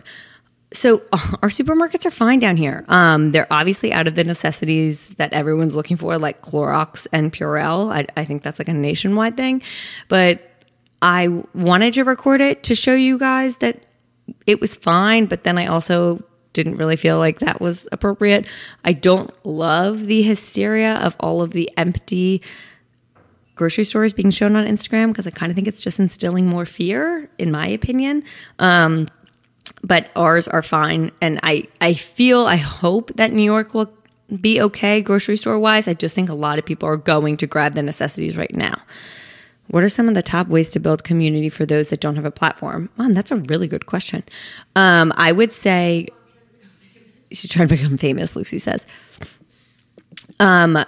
So 0.75 1.03
our 1.43 1.49
supermarkets 1.49 2.07
are 2.07 2.11
fine 2.11 2.39
down 2.39 2.57
here. 2.57 2.85
Um, 2.89 3.33
they're 3.33 3.47
obviously 3.51 3.93
out 3.93 4.07
of 4.07 4.15
the 4.15 4.25
necessities 4.25 5.11
that 5.11 5.33
everyone's 5.33 5.75
looking 5.75 5.97
for, 5.97 6.19
like 6.19 6.43
Clorox 6.43 7.07
and 7.13 7.33
Purell. 7.33 7.93
I, 7.93 8.07
I 8.17 8.25
think 8.25 8.43
that's 8.43 8.59
like 8.59 8.69
a 8.69 8.75
nationwide 8.75 9.37
thing. 9.37 9.63
But 10.09 10.49
I 11.01 11.45
wanted 11.55 11.95
to 11.95 12.05
record 12.05 12.41
it 12.41 12.63
to 12.65 12.75
show 12.75 12.95
you 12.95 13.19
guys 13.19 13.59
that 13.59 13.85
it 14.47 14.61
was 14.61 14.75
fine. 14.75 15.27
But 15.27 15.45
then 15.45 15.59
I 15.59 15.67
also 15.67 16.23
didn't 16.53 16.77
really 16.77 16.97
feel 16.97 17.19
like 17.19 17.41
that 17.41 17.61
was 17.61 17.89
appropriate. 17.93 18.47
I 18.85 18.93
don't 18.93 19.33
love 19.45 20.07
the 20.07 20.23
hysteria 20.23 20.97
of 20.97 21.17
all 21.19 21.43
of 21.43 21.53
the 21.53 21.71
empty 21.77 22.43
grocery 23.55 23.85
stores 23.85 24.13
being 24.13 24.31
shown 24.31 24.57
on 24.57 24.67
Instagram 24.67 25.09
because 25.09 25.27
I 25.27 25.31
kind 25.31 25.51
of 25.51 25.57
think 25.57 25.69
it's 25.69 25.83
just 25.83 25.99
instilling 25.99 26.47
more 26.47 26.67
fear, 26.67 27.31
in 27.39 27.51
my 27.51 27.67
opinion. 27.67 28.25
Um, 28.59 29.09
but 29.83 30.11
ours 30.17 30.49
are 30.49 30.63
fine. 30.63 31.11
And 31.21 31.41
I, 31.43 31.69
I 31.81 31.93
feel, 31.93 32.47
I 32.47 32.57
hope 32.57 33.13
that 33.17 33.33
New 33.33 33.43
York 33.43 33.75
will 33.75 33.93
be 34.41 34.61
okay 34.61 35.03
grocery 35.03 35.37
store 35.37 35.59
wise. 35.59 35.89
I 35.89 35.95
just 35.95 36.15
think 36.15 36.29
a 36.29 36.35
lot 36.35 36.59
of 36.59 36.65
people 36.65 36.89
are 36.89 36.97
going 36.97 37.37
to 37.39 37.47
grab 37.47 37.75
the 37.75 37.83
necessities 37.83 38.37
right 38.37 38.55
now. 38.55 38.75
What 39.69 39.83
are 39.83 39.89
some 39.89 40.09
of 40.09 40.15
the 40.15 40.23
top 40.23 40.49
ways 40.49 40.71
to 40.71 40.81
build 40.81 41.05
community 41.05 41.49
for 41.49 41.65
those 41.65 41.91
that 41.91 42.01
don't 42.01 42.17
have 42.17 42.25
a 42.25 42.31
platform? 42.31 42.91
Mom, 42.97 43.13
that's 43.13 43.31
a 43.31 43.37
really 43.37 43.69
good 43.69 43.87
question. 43.87 44.23
Um, 44.77 45.13
I 45.17 45.33
would 45.33 45.53
say 45.53 46.09
she's 47.31 47.51
trying 47.51 47.69
to 47.69 47.77
become 47.77 47.97
famous, 47.97 48.37
Lucy 48.37 48.59
says. 48.59 48.87
Um, 50.41 50.79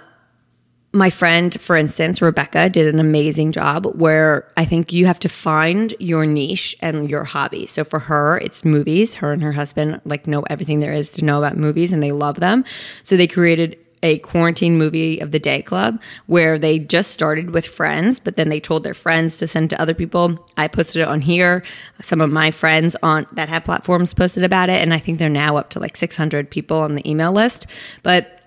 my 0.95 1.09
friend, 1.09 1.59
for 1.59 1.75
instance, 1.75 2.21
Rebecca, 2.21 2.69
did 2.69 2.87
an 2.87 2.99
amazing 2.99 3.51
job 3.51 3.85
where 3.95 4.49
I 4.55 4.65
think 4.65 4.93
you 4.93 5.05
have 5.05 5.19
to 5.19 5.29
find 5.29 5.93
your 5.99 6.25
niche 6.25 6.75
and 6.81 7.09
your 7.09 7.25
hobby. 7.25 7.67
So 7.67 7.83
for 7.83 7.99
her, 7.99 8.37
it's 8.37 8.63
movies. 8.63 9.15
Her 9.15 9.33
and 9.33 9.43
her 9.43 9.51
husband 9.51 10.01
like 10.05 10.25
know 10.25 10.43
everything 10.43 10.79
there 10.79 10.93
is 10.93 11.11
to 11.13 11.25
know 11.25 11.37
about 11.37 11.57
movies 11.57 11.91
and 11.91 12.01
they 12.01 12.13
love 12.13 12.39
them. 12.39 12.63
So 13.03 13.17
they 13.17 13.27
created 13.27 13.77
a 14.03 14.19
quarantine 14.19 14.77
movie 14.77 15.19
of 15.19 15.31
the 15.31 15.39
day 15.39 15.61
club 15.61 16.01
where 16.27 16.59
they 16.59 16.77
just 16.77 17.11
started 17.11 17.51
with 17.51 17.65
friends, 17.65 18.19
but 18.19 18.35
then 18.37 18.49
they 18.49 18.59
told 18.59 18.83
their 18.83 18.93
friends 18.93 19.37
to 19.37 19.47
send 19.47 19.69
to 19.71 19.81
other 19.81 19.93
people. 19.93 20.45
I 20.57 20.67
posted 20.67 21.01
it 21.01 21.07
on 21.07 21.21
here. 21.21 21.63
Some 22.01 22.21
of 22.21 22.31
my 22.31 22.51
friends 22.51 22.95
on 23.01 23.25
that 23.33 23.49
have 23.49 23.65
platforms 23.65 24.13
posted 24.13 24.43
about 24.43 24.69
it. 24.69 24.81
And 24.81 24.93
I 24.93 24.99
think 24.99 25.19
they're 25.19 25.29
now 25.29 25.57
up 25.57 25.71
to 25.71 25.79
like 25.79 25.97
600 25.97 26.49
people 26.49 26.77
on 26.77 26.95
the 26.95 27.09
email 27.09 27.31
list. 27.31 27.67
But 28.03 28.44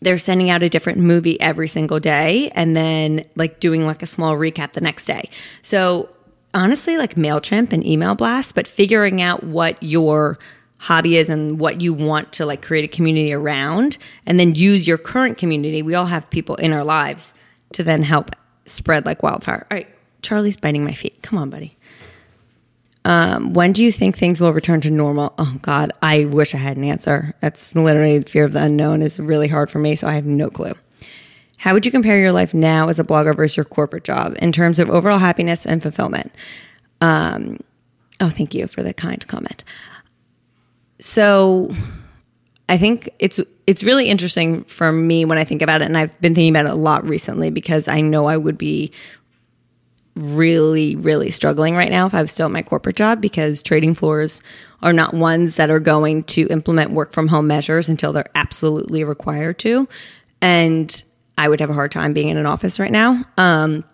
they're 0.00 0.18
sending 0.18 0.50
out 0.50 0.62
a 0.62 0.68
different 0.68 0.98
movie 0.98 1.40
every 1.40 1.68
single 1.68 2.00
day 2.00 2.50
and 2.54 2.76
then 2.76 3.24
like 3.34 3.60
doing 3.60 3.86
like 3.86 4.02
a 4.02 4.06
small 4.06 4.34
recap 4.34 4.72
the 4.72 4.80
next 4.80 5.06
day. 5.06 5.30
So 5.62 6.08
honestly, 6.54 6.96
like 6.98 7.14
MailChimp 7.14 7.72
and 7.72 7.84
email 7.86 8.14
blast, 8.14 8.54
but 8.54 8.68
figuring 8.68 9.22
out 9.22 9.44
what 9.44 9.82
your 9.82 10.38
hobby 10.78 11.16
is 11.16 11.28
and 11.28 11.58
what 11.58 11.80
you 11.80 11.94
want 11.94 12.32
to 12.34 12.46
like 12.46 12.62
create 12.62 12.84
a 12.84 12.88
community 12.88 13.32
around 13.32 13.96
and 14.26 14.38
then 14.38 14.54
use 14.54 14.86
your 14.86 14.98
current 14.98 15.38
community. 15.38 15.82
We 15.82 15.94
all 15.94 16.06
have 16.06 16.28
people 16.30 16.56
in 16.56 16.72
our 16.72 16.84
lives 16.84 17.32
to 17.72 17.82
then 17.82 18.02
help 18.02 18.36
spread 18.66 19.06
like 19.06 19.22
wildfire. 19.22 19.66
All 19.70 19.76
right, 19.76 19.88
Charlie's 20.22 20.56
biting 20.56 20.84
my 20.84 20.92
feet. 20.92 21.22
Come 21.22 21.38
on, 21.38 21.50
buddy. 21.50 21.75
Um, 23.06 23.52
when 23.52 23.72
do 23.72 23.84
you 23.84 23.92
think 23.92 24.18
things 24.18 24.40
will 24.40 24.52
return 24.52 24.80
to 24.80 24.90
normal? 24.90 25.32
Oh 25.38 25.56
God, 25.62 25.92
I 26.02 26.24
wish 26.24 26.56
I 26.56 26.58
had 26.58 26.76
an 26.76 26.82
answer. 26.82 27.32
That's 27.38 27.72
literally 27.76 28.18
the 28.18 28.28
fear 28.28 28.44
of 28.44 28.52
the 28.52 28.64
unknown 28.64 29.00
is 29.00 29.20
really 29.20 29.46
hard 29.46 29.70
for 29.70 29.78
me, 29.78 29.94
so 29.94 30.08
I 30.08 30.14
have 30.14 30.26
no 30.26 30.50
clue. 30.50 30.72
How 31.58 31.72
would 31.72 31.86
you 31.86 31.92
compare 31.92 32.18
your 32.18 32.32
life 32.32 32.52
now 32.52 32.88
as 32.88 32.98
a 32.98 33.04
blogger 33.04 33.34
versus 33.36 33.56
your 33.56 33.64
corporate 33.64 34.02
job 34.02 34.36
in 34.42 34.50
terms 34.50 34.80
of 34.80 34.90
overall 34.90 35.18
happiness 35.18 35.64
and 35.64 35.80
fulfillment? 35.80 36.32
Um, 37.00 37.60
oh, 38.20 38.28
thank 38.28 38.56
you 38.56 38.66
for 38.66 38.82
the 38.82 38.92
kind 38.92 39.24
comment. 39.28 39.62
So, 40.98 41.70
I 42.68 42.76
think 42.76 43.08
it's 43.20 43.38
it's 43.68 43.84
really 43.84 44.08
interesting 44.08 44.64
for 44.64 44.90
me 44.90 45.24
when 45.24 45.38
I 45.38 45.44
think 45.44 45.62
about 45.62 45.80
it, 45.80 45.84
and 45.84 45.96
I've 45.96 46.20
been 46.20 46.34
thinking 46.34 46.56
about 46.56 46.66
it 46.66 46.72
a 46.72 46.74
lot 46.74 47.04
recently 47.06 47.50
because 47.50 47.86
I 47.86 48.00
know 48.00 48.26
I 48.26 48.36
would 48.36 48.58
be 48.58 48.90
really, 50.16 50.96
really 50.96 51.30
struggling 51.30 51.76
right 51.76 51.90
now 51.90 52.06
if 52.06 52.14
I 52.14 52.22
was 52.22 52.30
still 52.30 52.46
at 52.46 52.52
my 52.52 52.62
corporate 52.62 52.96
job 52.96 53.20
because 53.20 53.62
trading 53.62 53.94
floors 53.94 54.42
are 54.82 54.92
not 54.92 55.14
ones 55.14 55.56
that 55.56 55.70
are 55.70 55.80
going 55.80 56.24
to 56.24 56.46
implement 56.48 56.90
work 56.90 57.12
from 57.12 57.28
home 57.28 57.46
measures 57.46 57.88
until 57.88 58.12
they're 58.12 58.24
absolutely 58.34 59.04
required 59.04 59.58
to. 59.60 59.86
And 60.40 61.04
I 61.36 61.48
would 61.48 61.60
have 61.60 61.70
a 61.70 61.74
hard 61.74 61.92
time 61.92 62.14
being 62.14 62.28
in 62.28 62.38
an 62.38 62.46
office 62.46 62.78
right 62.78 62.90
now. 62.90 63.24
Um, 63.36 63.84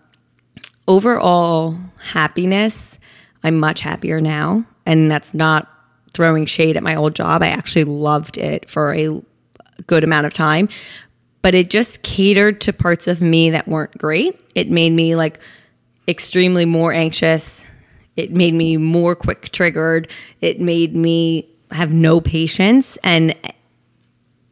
overall 0.87 1.77
happiness, 1.99 2.97
I'm 3.43 3.59
much 3.59 3.81
happier 3.81 4.21
now. 4.21 4.65
And 4.85 5.11
that's 5.11 5.33
not 5.33 5.69
throwing 6.13 6.45
shade 6.45 6.77
at 6.77 6.83
my 6.83 6.95
old 6.95 7.15
job. 7.15 7.41
I 7.41 7.47
actually 7.47 7.85
loved 7.85 8.37
it 8.37 8.69
for 8.69 8.93
a 8.93 9.21
good 9.87 10.03
amount 10.03 10.27
of 10.27 10.33
time, 10.33 10.69
but 11.41 11.53
it 11.53 11.69
just 11.69 12.03
catered 12.03 12.61
to 12.61 12.71
parts 12.71 13.07
of 13.07 13.21
me 13.21 13.49
that 13.49 13.67
weren't 13.67 13.97
great. 13.97 14.39
It 14.55 14.69
made 14.69 14.91
me 14.91 15.15
like, 15.15 15.39
extremely 16.07 16.65
more 16.65 16.91
anxious. 16.91 17.65
It 18.15 18.31
made 18.31 18.53
me 18.53 18.77
more 18.77 19.15
quick 19.15 19.49
triggered. 19.49 20.11
It 20.41 20.59
made 20.59 20.95
me 20.95 21.49
have 21.71 21.91
no 21.91 22.21
patience. 22.21 22.97
And 23.03 23.35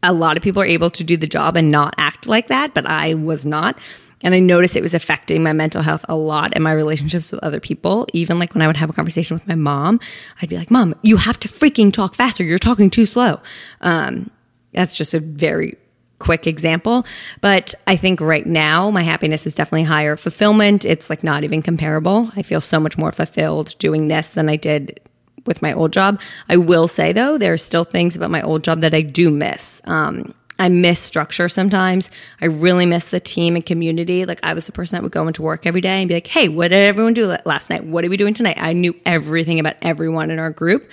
a 0.04 0.14
lot 0.14 0.38
of 0.38 0.44
people 0.44 0.62
are 0.62 0.66
able 0.66 0.90
to 0.92 1.04
do 1.04 1.18
the 1.18 1.28
job 1.28 1.56
and 1.56 1.72
not 1.72 1.94
act 1.98 2.28
like 2.28 2.48
that, 2.48 2.74
but 2.74 2.88
I 2.88 3.14
was 3.14 3.46
not. 3.46 3.78
And 4.24 4.36
I 4.36 4.40
noticed 4.40 4.76
it 4.76 4.84
was 4.84 4.94
affecting 4.94 5.42
my 5.42 5.54
mental 5.54 5.82
health 5.82 6.06
a 6.08 6.16
lot 6.16 6.52
and 6.54 6.64
my 6.64 6.72
relationships 6.72 7.32
with 7.32 7.44
other 7.44 7.60
people. 7.60 8.08
Even 8.14 8.38
like 8.40 8.54
when 8.54 8.62
I 8.62 8.68
would 8.68 8.78
have 8.78 8.90
a 8.90 8.94
conversation 8.94 9.36
with 9.36 9.48
my 9.48 9.56
mom, 9.56 10.00
I'd 10.42 10.50
be 10.50 10.58
like, 10.58 10.70
Mom, 10.70 10.96
you 11.02 11.18
have 11.18 11.40
to 11.40 11.48
freaking 11.48 11.92
talk 11.92 12.14
faster. 12.14 12.44
You're 12.44 12.60
talking 12.60 12.90
too 12.90 13.06
slow. 13.06 13.40
Um, 13.82 14.30
that's 14.74 14.96
just 14.96 15.14
a 15.14 15.20
very 15.20 15.78
quick 16.22 16.48
example. 16.48 17.06
But 17.42 17.74
I 17.88 17.96
think 17.96 18.22
right 18.22 18.46
now 18.46 18.92
my 18.92 19.04
happiness 19.04 19.46
is 19.46 19.56
definitely 19.56 19.84
higher. 19.84 20.16
Fulfillment, 20.16 20.86
it's 20.86 21.10
like 21.10 21.24
not 21.24 21.44
even 21.44 21.62
comparable. 21.62 22.30
I 22.36 22.44
feel 22.44 22.62
so 22.62 22.80
much 22.80 22.98
more 22.98 23.12
fulfilled 23.12 23.76
doing 23.80 24.08
this 24.08 24.34
than 24.34 24.48
I 24.48 24.56
did 24.56 25.00
with 25.46 25.62
my 25.62 25.74
old 25.74 25.92
job. 25.92 26.22
I 26.48 26.58
will 26.58 26.88
say 26.88 27.12
though, 27.12 27.38
there 27.38 27.54
are 27.54 27.58
still 27.58 27.84
things 27.84 28.16
about 28.16 28.30
my 28.30 28.42
old 28.42 28.64
job 28.64 28.82
that 28.82 28.94
I 28.94 29.02
do 29.02 29.32
miss. 29.32 29.82
Um, 29.86 30.34
I 30.60 30.70
miss 30.70 31.00
structure 31.00 31.50
sometimes. 31.50 32.12
I 32.40 32.46
really 32.46 32.86
miss 32.86 33.10
the 33.10 33.20
team 33.20 33.56
and 33.56 33.66
community. 33.66 34.26
Like 34.26 34.40
I 34.44 34.54
was 34.54 34.68
the 34.68 34.72
person 34.72 34.96
that 34.96 35.02
would 35.02 35.12
go 35.12 35.26
into 35.28 35.42
work 35.42 35.66
every 35.66 35.82
day 35.82 36.00
and 36.02 36.08
be 36.08 36.14
like, 36.14 36.28
"Hey, 36.28 36.50
what 36.50 36.68
did 36.68 36.84
everyone 36.86 37.14
do 37.14 37.36
last 37.46 37.72
night? 37.72 37.84
What 37.84 38.06
are 38.06 38.10
we 38.10 38.18
doing 38.18 38.36
tonight?" 38.36 38.58
I 38.60 38.74
knew 38.74 38.96
everything 39.04 39.60
about 39.60 39.78
everyone 39.82 40.30
in 40.30 40.38
our 40.38 40.52
group, 40.52 40.88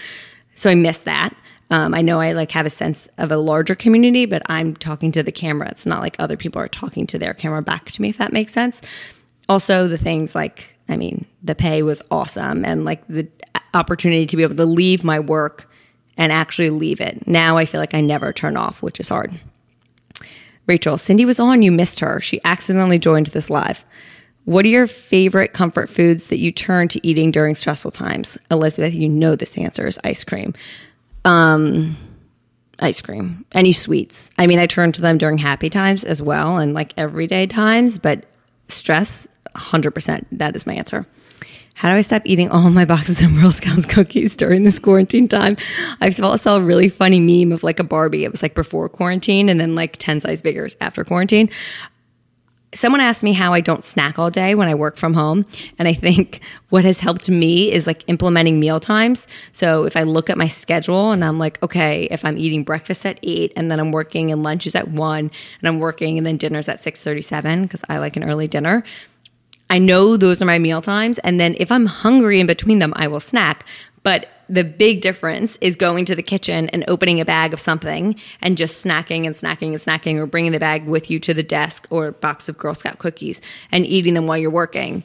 so 0.54 0.70
I 0.70 0.74
miss 0.74 1.00
that. 1.00 1.36
Um, 1.70 1.94
I 1.94 2.00
know 2.00 2.20
I 2.20 2.32
like 2.32 2.52
have 2.52 2.66
a 2.66 2.70
sense 2.70 3.08
of 3.18 3.30
a 3.30 3.36
larger 3.36 3.74
community, 3.74 4.24
but 4.26 4.42
I'm 4.46 4.74
talking 4.74 5.12
to 5.12 5.22
the 5.22 5.32
camera. 5.32 5.68
It's 5.68 5.86
not 5.86 6.00
like 6.00 6.16
other 6.18 6.36
people 6.36 6.62
are 6.62 6.68
talking 6.68 7.06
to 7.08 7.18
their 7.18 7.34
camera 7.34 7.62
back 7.62 7.90
to 7.92 8.02
me, 8.02 8.08
if 8.08 8.18
that 8.18 8.32
makes 8.32 8.52
sense. 8.52 8.80
Also, 9.48 9.86
the 9.86 9.98
things 9.98 10.34
like, 10.34 10.76
I 10.88 10.96
mean, 10.96 11.26
the 11.42 11.54
pay 11.54 11.82
was 11.82 12.02
awesome 12.10 12.64
and 12.64 12.84
like 12.84 13.06
the 13.08 13.28
opportunity 13.74 14.26
to 14.26 14.36
be 14.36 14.42
able 14.42 14.56
to 14.56 14.64
leave 14.64 15.04
my 15.04 15.20
work 15.20 15.70
and 16.16 16.32
actually 16.32 16.70
leave 16.70 17.00
it. 17.00 17.26
Now 17.26 17.58
I 17.58 17.64
feel 17.64 17.80
like 17.80 17.94
I 17.94 18.00
never 18.00 18.32
turn 18.32 18.56
off, 18.56 18.82
which 18.82 18.98
is 18.98 19.08
hard. 19.08 19.38
Rachel, 20.66 20.98
Cindy 20.98 21.24
was 21.24 21.40
on. 21.40 21.62
You 21.62 21.72
missed 21.72 22.00
her. 22.00 22.20
She 22.20 22.40
accidentally 22.44 22.98
joined 22.98 23.26
this 23.26 23.48
live. 23.48 23.84
What 24.44 24.64
are 24.64 24.68
your 24.68 24.86
favorite 24.86 25.52
comfort 25.52 25.90
foods 25.90 26.28
that 26.28 26.38
you 26.38 26.52
turn 26.52 26.88
to 26.88 27.06
eating 27.06 27.30
during 27.30 27.54
stressful 27.54 27.90
times? 27.90 28.38
Elizabeth, 28.50 28.94
you 28.94 29.08
know 29.08 29.36
this 29.36 29.58
answer 29.58 29.86
is 29.86 29.98
ice 30.04 30.24
cream. 30.24 30.54
Um, 31.28 31.96
ice 32.80 33.00
cream. 33.00 33.44
Any 33.52 33.72
sweets. 33.72 34.30
I 34.38 34.46
mean, 34.46 34.58
I 34.58 34.66
turn 34.66 34.92
to 34.92 35.00
them 35.00 35.18
during 35.18 35.38
happy 35.38 35.68
times 35.68 36.04
as 36.04 36.22
well 36.22 36.56
and 36.56 36.74
like 36.74 36.94
everyday 36.96 37.46
times, 37.46 37.98
but 37.98 38.24
stress, 38.68 39.28
100%. 39.54 40.24
That 40.32 40.56
is 40.56 40.66
my 40.66 40.74
answer. 40.74 41.06
How 41.74 41.90
do 41.90 41.94
I 41.94 42.00
stop 42.00 42.22
eating 42.24 42.50
all 42.50 42.70
my 42.70 42.84
boxes 42.84 43.20
of 43.20 43.32
Girl 43.36 43.52
Scouts 43.52 43.84
cookies 43.84 44.34
during 44.36 44.64
this 44.64 44.78
quarantine 44.78 45.28
time? 45.28 45.56
I 46.00 46.10
saw 46.10 46.56
a 46.56 46.60
really 46.60 46.88
funny 46.88 47.20
meme 47.20 47.52
of 47.52 47.62
like 47.62 47.78
a 47.78 47.84
Barbie. 47.84 48.24
It 48.24 48.32
was 48.32 48.42
like 48.42 48.54
before 48.54 48.88
quarantine 48.88 49.48
and 49.48 49.60
then 49.60 49.74
like 49.74 49.96
10 49.98 50.22
size 50.22 50.42
bigger 50.42 50.68
after 50.80 51.04
quarantine. 51.04 51.50
Someone 52.74 53.00
asked 53.00 53.22
me 53.22 53.32
how 53.32 53.54
I 53.54 53.60
don't 53.60 53.84
snack 53.84 54.18
all 54.18 54.30
day 54.30 54.54
when 54.54 54.68
I 54.68 54.74
work 54.74 54.96
from 54.96 55.14
home. 55.14 55.46
And 55.78 55.88
I 55.88 55.94
think 55.94 56.40
what 56.68 56.84
has 56.84 56.98
helped 56.98 57.28
me 57.28 57.72
is 57.72 57.86
like 57.86 58.04
implementing 58.08 58.60
meal 58.60 58.78
times. 58.78 59.26
So 59.52 59.84
if 59.84 59.96
I 59.96 60.02
look 60.02 60.28
at 60.28 60.36
my 60.36 60.48
schedule 60.48 61.12
and 61.12 61.24
I'm 61.24 61.38
like, 61.38 61.62
okay, 61.62 62.08
if 62.10 62.24
I'm 62.24 62.36
eating 62.36 62.64
breakfast 62.64 63.06
at 63.06 63.18
eight 63.22 63.52
and 63.56 63.70
then 63.70 63.80
I'm 63.80 63.90
working 63.90 64.30
and 64.30 64.42
lunch 64.42 64.66
is 64.66 64.74
at 64.74 64.88
one 64.88 65.30
and 65.60 65.68
I'm 65.68 65.78
working 65.78 66.18
and 66.18 66.26
then 66.26 66.36
dinner's 66.36 66.68
at 66.68 66.82
637 66.82 67.62
because 67.62 67.84
I 67.88 67.98
like 67.98 68.16
an 68.16 68.24
early 68.24 68.48
dinner 68.48 68.84
I 69.70 69.78
know 69.78 70.16
those 70.16 70.40
are 70.40 70.46
my 70.46 70.58
meal 70.58 70.80
times. 70.80 71.18
And 71.18 71.38
then 71.38 71.54
if 71.58 71.70
I'm 71.70 71.86
hungry 71.86 72.40
in 72.40 72.46
between 72.46 72.78
them, 72.78 72.92
I 72.96 73.08
will 73.08 73.20
snack. 73.20 73.66
But 74.02 74.28
the 74.48 74.64
big 74.64 75.00
difference 75.00 75.56
is 75.60 75.76
going 75.76 76.04
to 76.06 76.14
the 76.14 76.22
kitchen 76.22 76.68
and 76.70 76.84
opening 76.88 77.20
a 77.20 77.24
bag 77.24 77.52
of 77.52 77.60
something 77.60 78.18
and 78.40 78.56
just 78.56 78.84
snacking 78.84 79.26
and 79.26 79.34
snacking 79.34 79.68
and 79.68 79.76
snacking 79.76 80.16
or 80.16 80.26
bringing 80.26 80.52
the 80.52 80.58
bag 80.58 80.86
with 80.86 81.10
you 81.10 81.20
to 81.20 81.34
the 81.34 81.42
desk 81.42 81.86
or 81.90 82.12
box 82.12 82.48
of 82.48 82.56
Girl 82.56 82.74
Scout 82.74 82.98
cookies 82.98 83.40
and 83.70 83.86
eating 83.86 84.14
them 84.14 84.26
while 84.26 84.38
you're 84.38 84.50
working. 84.50 85.04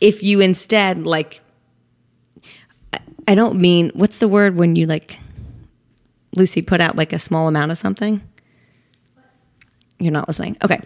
If 0.00 0.22
you 0.22 0.40
instead 0.40 1.06
like, 1.06 1.40
I 3.26 3.34
don't 3.34 3.58
mean, 3.58 3.90
what's 3.94 4.18
the 4.18 4.28
word 4.28 4.56
when 4.56 4.76
you 4.76 4.86
like, 4.86 5.18
Lucy 6.36 6.62
put 6.62 6.80
out 6.80 6.96
like 6.96 7.12
a 7.12 7.18
small 7.18 7.48
amount 7.48 7.72
of 7.72 7.78
something? 7.78 8.20
You're 9.98 10.12
not 10.12 10.28
listening. 10.28 10.56
Okay 10.62 10.80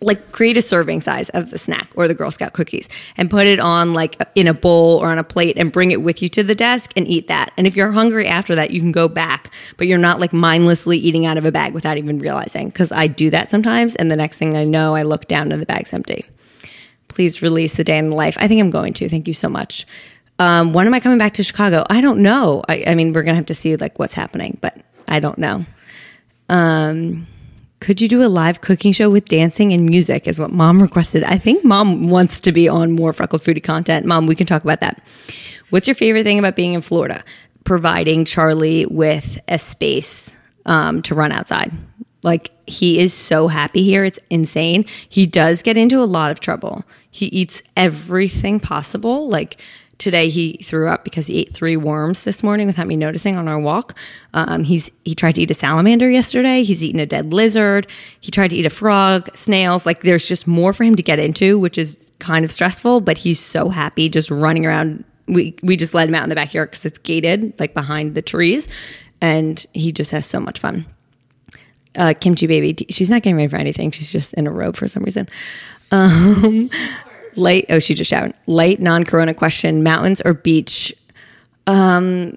like 0.00 0.32
create 0.32 0.56
a 0.56 0.62
serving 0.62 1.00
size 1.00 1.28
of 1.30 1.50
the 1.50 1.58
snack 1.58 1.88
or 1.94 2.08
the 2.08 2.14
Girl 2.14 2.30
Scout 2.30 2.52
cookies 2.52 2.88
and 3.16 3.30
put 3.30 3.46
it 3.46 3.60
on 3.60 3.92
like 3.92 4.16
in 4.34 4.46
a 4.46 4.54
bowl 4.54 4.98
or 4.98 5.08
on 5.08 5.18
a 5.18 5.24
plate 5.24 5.56
and 5.58 5.72
bring 5.72 5.90
it 5.90 6.02
with 6.02 6.22
you 6.22 6.28
to 6.30 6.42
the 6.42 6.54
desk 6.54 6.92
and 6.96 7.06
eat 7.08 7.28
that. 7.28 7.52
And 7.56 7.66
if 7.66 7.76
you're 7.76 7.92
hungry 7.92 8.26
after 8.26 8.54
that, 8.54 8.70
you 8.70 8.80
can 8.80 8.92
go 8.92 9.08
back, 9.08 9.52
but 9.76 9.86
you're 9.86 9.98
not 9.98 10.20
like 10.20 10.32
mindlessly 10.32 10.98
eating 10.98 11.26
out 11.26 11.36
of 11.36 11.44
a 11.44 11.52
bag 11.52 11.74
without 11.74 11.96
even 11.96 12.18
realizing. 12.18 12.70
Cause 12.70 12.92
I 12.92 13.06
do 13.06 13.30
that 13.30 13.50
sometimes. 13.50 13.96
And 13.96 14.10
the 14.10 14.16
next 14.16 14.38
thing 14.38 14.56
I 14.56 14.64
know, 14.64 14.94
I 14.94 15.02
look 15.02 15.26
down 15.26 15.52
and 15.52 15.60
the 15.60 15.66
bag's 15.66 15.92
empty. 15.92 16.24
Please 17.08 17.42
release 17.42 17.74
the 17.74 17.84
day 17.84 17.98
in 17.98 18.10
the 18.10 18.16
life. 18.16 18.36
I 18.40 18.48
think 18.48 18.60
I'm 18.60 18.70
going 18.70 18.92
to. 18.94 19.08
Thank 19.08 19.28
you 19.28 19.34
so 19.34 19.48
much. 19.48 19.86
Um, 20.38 20.72
when 20.72 20.86
am 20.86 20.94
I 20.94 21.00
coming 21.00 21.18
back 21.18 21.34
to 21.34 21.44
Chicago? 21.44 21.84
I 21.88 22.00
don't 22.00 22.20
know. 22.20 22.62
I, 22.68 22.84
I 22.88 22.94
mean, 22.94 23.12
we're 23.12 23.22
going 23.22 23.34
to 23.34 23.36
have 23.36 23.46
to 23.46 23.54
see 23.54 23.76
like 23.76 23.98
what's 23.98 24.14
happening, 24.14 24.58
but 24.60 24.76
I 25.06 25.20
don't 25.20 25.38
know. 25.38 25.64
Um, 26.48 27.26
could 27.84 28.00
you 28.00 28.08
do 28.08 28.24
a 28.24 28.28
live 28.28 28.62
cooking 28.62 28.94
show 28.94 29.10
with 29.10 29.26
dancing 29.26 29.74
and 29.74 29.84
music 29.84 30.26
is 30.26 30.38
what 30.38 30.50
mom 30.50 30.80
requested. 30.80 31.22
I 31.22 31.36
think 31.36 31.66
mom 31.66 32.08
wants 32.08 32.40
to 32.40 32.50
be 32.50 32.66
on 32.66 32.92
more 32.92 33.12
freckled 33.12 33.42
foodie 33.42 33.62
content. 33.62 34.06
Mom, 34.06 34.26
we 34.26 34.34
can 34.34 34.46
talk 34.46 34.64
about 34.64 34.80
that. 34.80 35.02
What's 35.68 35.86
your 35.86 35.94
favorite 35.94 36.22
thing 36.22 36.38
about 36.38 36.56
being 36.56 36.72
in 36.72 36.80
Florida? 36.80 37.22
Providing 37.64 38.24
Charlie 38.24 38.86
with 38.86 39.38
a 39.48 39.58
space 39.58 40.34
um, 40.64 41.02
to 41.02 41.14
run 41.14 41.30
outside. 41.30 41.72
Like 42.22 42.52
he 42.66 43.00
is 43.00 43.12
so 43.12 43.48
happy 43.48 43.82
here. 43.82 44.02
It's 44.02 44.18
insane. 44.30 44.86
He 45.06 45.26
does 45.26 45.60
get 45.60 45.76
into 45.76 46.00
a 46.00 46.08
lot 46.08 46.30
of 46.30 46.40
trouble. 46.40 46.84
He 47.10 47.26
eats 47.26 47.62
everything 47.76 48.60
possible. 48.60 49.28
Like 49.28 49.60
Today 50.04 50.28
he 50.28 50.58
threw 50.62 50.86
up 50.86 51.02
because 51.02 51.28
he 51.28 51.38
ate 51.38 51.54
three 51.54 51.78
worms 51.78 52.24
this 52.24 52.42
morning 52.42 52.66
without 52.66 52.86
me 52.86 52.94
noticing 52.94 53.36
on 53.36 53.48
our 53.48 53.58
walk. 53.58 53.96
Um, 54.34 54.62
he's 54.62 54.90
he 55.06 55.14
tried 55.14 55.36
to 55.36 55.40
eat 55.40 55.50
a 55.50 55.54
salamander 55.54 56.10
yesterday. 56.10 56.62
He's 56.62 56.84
eaten 56.84 57.00
a 57.00 57.06
dead 57.06 57.32
lizard. 57.32 57.86
He 58.20 58.30
tried 58.30 58.48
to 58.48 58.56
eat 58.56 58.66
a 58.66 58.70
frog, 58.70 59.34
snails. 59.34 59.86
Like 59.86 60.02
there's 60.02 60.28
just 60.28 60.46
more 60.46 60.74
for 60.74 60.84
him 60.84 60.94
to 60.96 61.02
get 61.02 61.18
into, 61.18 61.58
which 61.58 61.78
is 61.78 62.12
kind 62.18 62.44
of 62.44 62.52
stressful. 62.52 63.00
But 63.00 63.16
he's 63.16 63.40
so 63.40 63.70
happy 63.70 64.10
just 64.10 64.30
running 64.30 64.66
around. 64.66 65.04
We 65.26 65.56
we 65.62 65.74
just 65.74 65.94
let 65.94 66.06
him 66.06 66.14
out 66.14 66.24
in 66.24 66.28
the 66.28 66.34
backyard 66.34 66.72
because 66.72 66.84
it's 66.84 66.98
gated, 66.98 67.58
like 67.58 67.72
behind 67.72 68.14
the 68.14 68.20
trees, 68.20 68.68
and 69.22 69.64
he 69.72 69.90
just 69.90 70.10
has 70.10 70.26
so 70.26 70.38
much 70.38 70.58
fun. 70.58 70.84
Uh, 71.96 72.12
Kimchi 72.12 72.46
baby, 72.46 72.76
she's 72.90 73.08
not 73.08 73.22
getting 73.22 73.36
ready 73.36 73.48
for 73.48 73.56
anything. 73.56 73.90
She's 73.90 74.12
just 74.12 74.34
in 74.34 74.46
a 74.46 74.50
robe 74.50 74.76
for 74.76 74.86
some 74.86 75.02
reason. 75.02 75.30
Um, 75.90 76.68
Light. 77.36 77.66
Oh, 77.68 77.78
she 77.78 77.94
just 77.94 78.10
shouted. 78.10 78.34
Light 78.46 78.80
non-corona 78.80 79.34
question: 79.34 79.82
mountains 79.82 80.20
or 80.24 80.34
beach? 80.34 80.92
Um, 81.66 82.36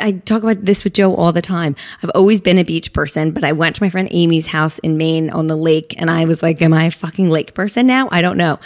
I 0.00 0.12
talk 0.24 0.42
about 0.42 0.64
this 0.64 0.84
with 0.84 0.94
Joe 0.94 1.14
all 1.14 1.32
the 1.32 1.42
time. 1.42 1.76
I've 2.02 2.10
always 2.14 2.40
been 2.40 2.58
a 2.58 2.64
beach 2.64 2.92
person, 2.92 3.30
but 3.30 3.44
I 3.44 3.52
went 3.52 3.76
to 3.76 3.82
my 3.82 3.90
friend 3.90 4.08
Amy's 4.10 4.46
house 4.46 4.78
in 4.80 4.96
Maine 4.96 5.30
on 5.30 5.46
the 5.46 5.56
lake, 5.56 5.94
and 5.98 6.10
I 6.10 6.24
was 6.24 6.42
like, 6.42 6.60
"Am 6.62 6.72
I 6.72 6.84
a 6.84 6.90
fucking 6.90 7.30
lake 7.30 7.54
person 7.54 7.86
now?" 7.86 8.08
I 8.10 8.22
don't 8.22 8.36
know. 8.36 8.58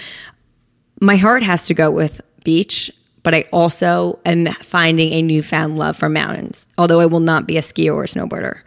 My 1.01 1.17
heart 1.17 1.43
has 1.43 1.67
to 1.67 1.75
go 1.75 1.91
with 1.91 2.21
beach, 2.45 2.91
but 3.23 3.35
I 3.35 3.45
also 3.53 4.19
am 4.25 4.47
finding 4.47 5.13
a 5.13 5.23
newfound 5.23 5.79
love 5.79 5.97
for 5.97 6.09
mountains. 6.09 6.67
Although 6.77 7.01
I 7.01 7.07
will 7.07 7.21
not 7.21 7.47
be 7.47 7.57
a 7.57 7.63
skier 7.63 7.95
or 7.95 8.05
a 8.05 8.07
snowboarder 8.07 8.61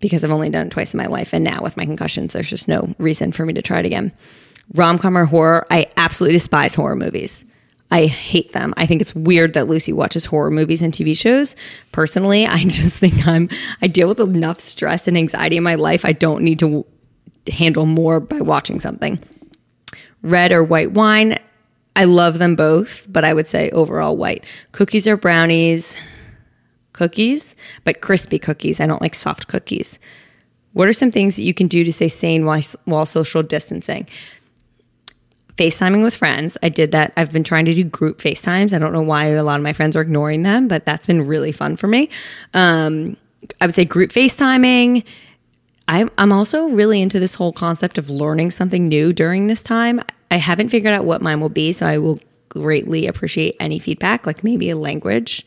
because 0.00 0.24
I've 0.24 0.30
only 0.30 0.50
done 0.50 0.66
it 0.66 0.70
twice 0.70 0.92
in 0.92 0.98
my 0.98 1.06
life, 1.06 1.32
and 1.32 1.44
now 1.44 1.62
with 1.62 1.76
my 1.76 1.86
concussions, 1.86 2.32
there's 2.32 2.50
just 2.50 2.68
no 2.68 2.94
reason 2.98 3.32
for 3.32 3.46
me 3.46 3.52
to 3.54 3.62
try 3.62 3.78
it 3.78 3.86
again 3.86 4.12
rom 4.72 4.98
com 4.98 5.16
or 5.16 5.24
horror, 5.24 5.66
I 5.70 5.86
absolutely 5.96 6.34
despise 6.34 6.74
horror 6.74 6.96
movies. 6.96 7.44
I 7.90 8.06
hate 8.06 8.52
them. 8.52 8.74
I 8.76 8.86
think 8.86 9.02
it's 9.02 9.14
weird 9.14 9.54
that 9.54 9.68
Lucy 9.68 9.92
watches 9.92 10.24
horror 10.24 10.50
movies 10.50 10.82
and 10.82 10.92
TV 10.92 11.16
shows. 11.16 11.54
Personally, 11.92 12.46
I 12.46 12.58
just 12.64 12.94
think 12.94 13.26
I'm 13.26 13.48
I 13.82 13.86
deal 13.86 14.08
with 14.08 14.20
enough 14.20 14.60
stress 14.60 15.06
and 15.06 15.16
anxiety 15.16 15.56
in 15.56 15.62
my 15.62 15.74
life. 15.74 16.04
I 16.04 16.12
don't 16.12 16.42
need 16.42 16.58
to 16.60 16.84
handle 17.46 17.86
more 17.86 18.20
by 18.20 18.40
watching 18.40 18.80
something. 18.80 19.20
Red 20.22 20.52
or 20.52 20.64
white 20.64 20.92
wine, 20.92 21.38
I 21.96 22.04
love 22.04 22.38
them 22.38 22.56
both, 22.56 23.06
but 23.10 23.24
I 23.24 23.34
would 23.34 23.46
say 23.46 23.70
overall 23.70 24.16
white. 24.16 24.44
Cookies 24.72 25.06
or 25.06 25.16
brownies? 25.16 25.94
Cookies, 26.92 27.54
but 27.84 28.00
crispy 28.00 28.38
cookies. 28.38 28.80
I 28.80 28.86
don't 28.86 29.02
like 29.02 29.14
soft 29.14 29.48
cookies. 29.48 29.98
What 30.72 30.88
are 30.88 30.92
some 30.92 31.12
things 31.12 31.36
that 31.36 31.42
you 31.42 31.54
can 31.54 31.68
do 31.68 31.84
to 31.84 31.92
stay 31.92 32.08
sane 32.08 32.44
while, 32.44 32.62
while 32.84 33.06
social 33.06 33.42
distancing? 33.42 34.08
FaceTiming 35.56 36.02
with 36.02 36.14
friends. 36.14 36.58
I 36.62 36.68
did 36.68 36.92
that. 36.92 37.12
I've 37.16 37.32
been 37.32 37.44
trying 37.44 37.64
to 37.66 37.74
do 37.74 37.84
group 37.84 38.18
FaceTimes. 38.18 38.72
I 38.72 38.78
don't 38.78 38.92
know 38.92 39.02
why 39.02 39.26
a 39.26 39.42
lot 39.44 39.56
of 39.56 39.62
my 39.62 39.72
friends 39.72 39.94
are 39.94 40.00
ignoring 40.00 40.42
them, 40.42 40.66
but 40.66 40.84
that's 40.84 41.06
been 41.06 41.26
really 41.26 41.52
fun 41.52 41.76
for 41.76 41.86
me. 41.86 42.08
Um, 42.54 43.16
I 43.60 43.66
would 43.66 43.74
say 43.74 43.84
group 43.84 44.10
FaceTiming. 44.10 45.04
I'm, 45.86 46.10
I'm 46.18 46.32
also 46.32 46.68
really 46.68 47.00
into 47.00 47.20
this 47.20 47.34
whole 47.34 47.52
concept 47.52 47.98
of 47.98 48.10
learning 48.10 48.50
something 48.50 48.88
new 48.88 49.12
during 49.12 49.46
this 49.46 49.62
time. 49.62 50.00
I 50.30 50.36
haven't 50.36 50.70
figured 50.70 50.94
out 50.94 51.04
what 51.04 51.22
mine 51.22 51.40
will 51.40 51.50
be, 51.50 51.72
so 51.72 51.86
I 51.86 51.98
will 51.98 52.18
greatly 52.48 53.06
appreciate 53.06 53.56
any 53.60 53.78
feedback, 53.78 54.26
like 54.26 54.42
maybe 54.42 54.70
a 54.70 54.76
language. 54.76 55.46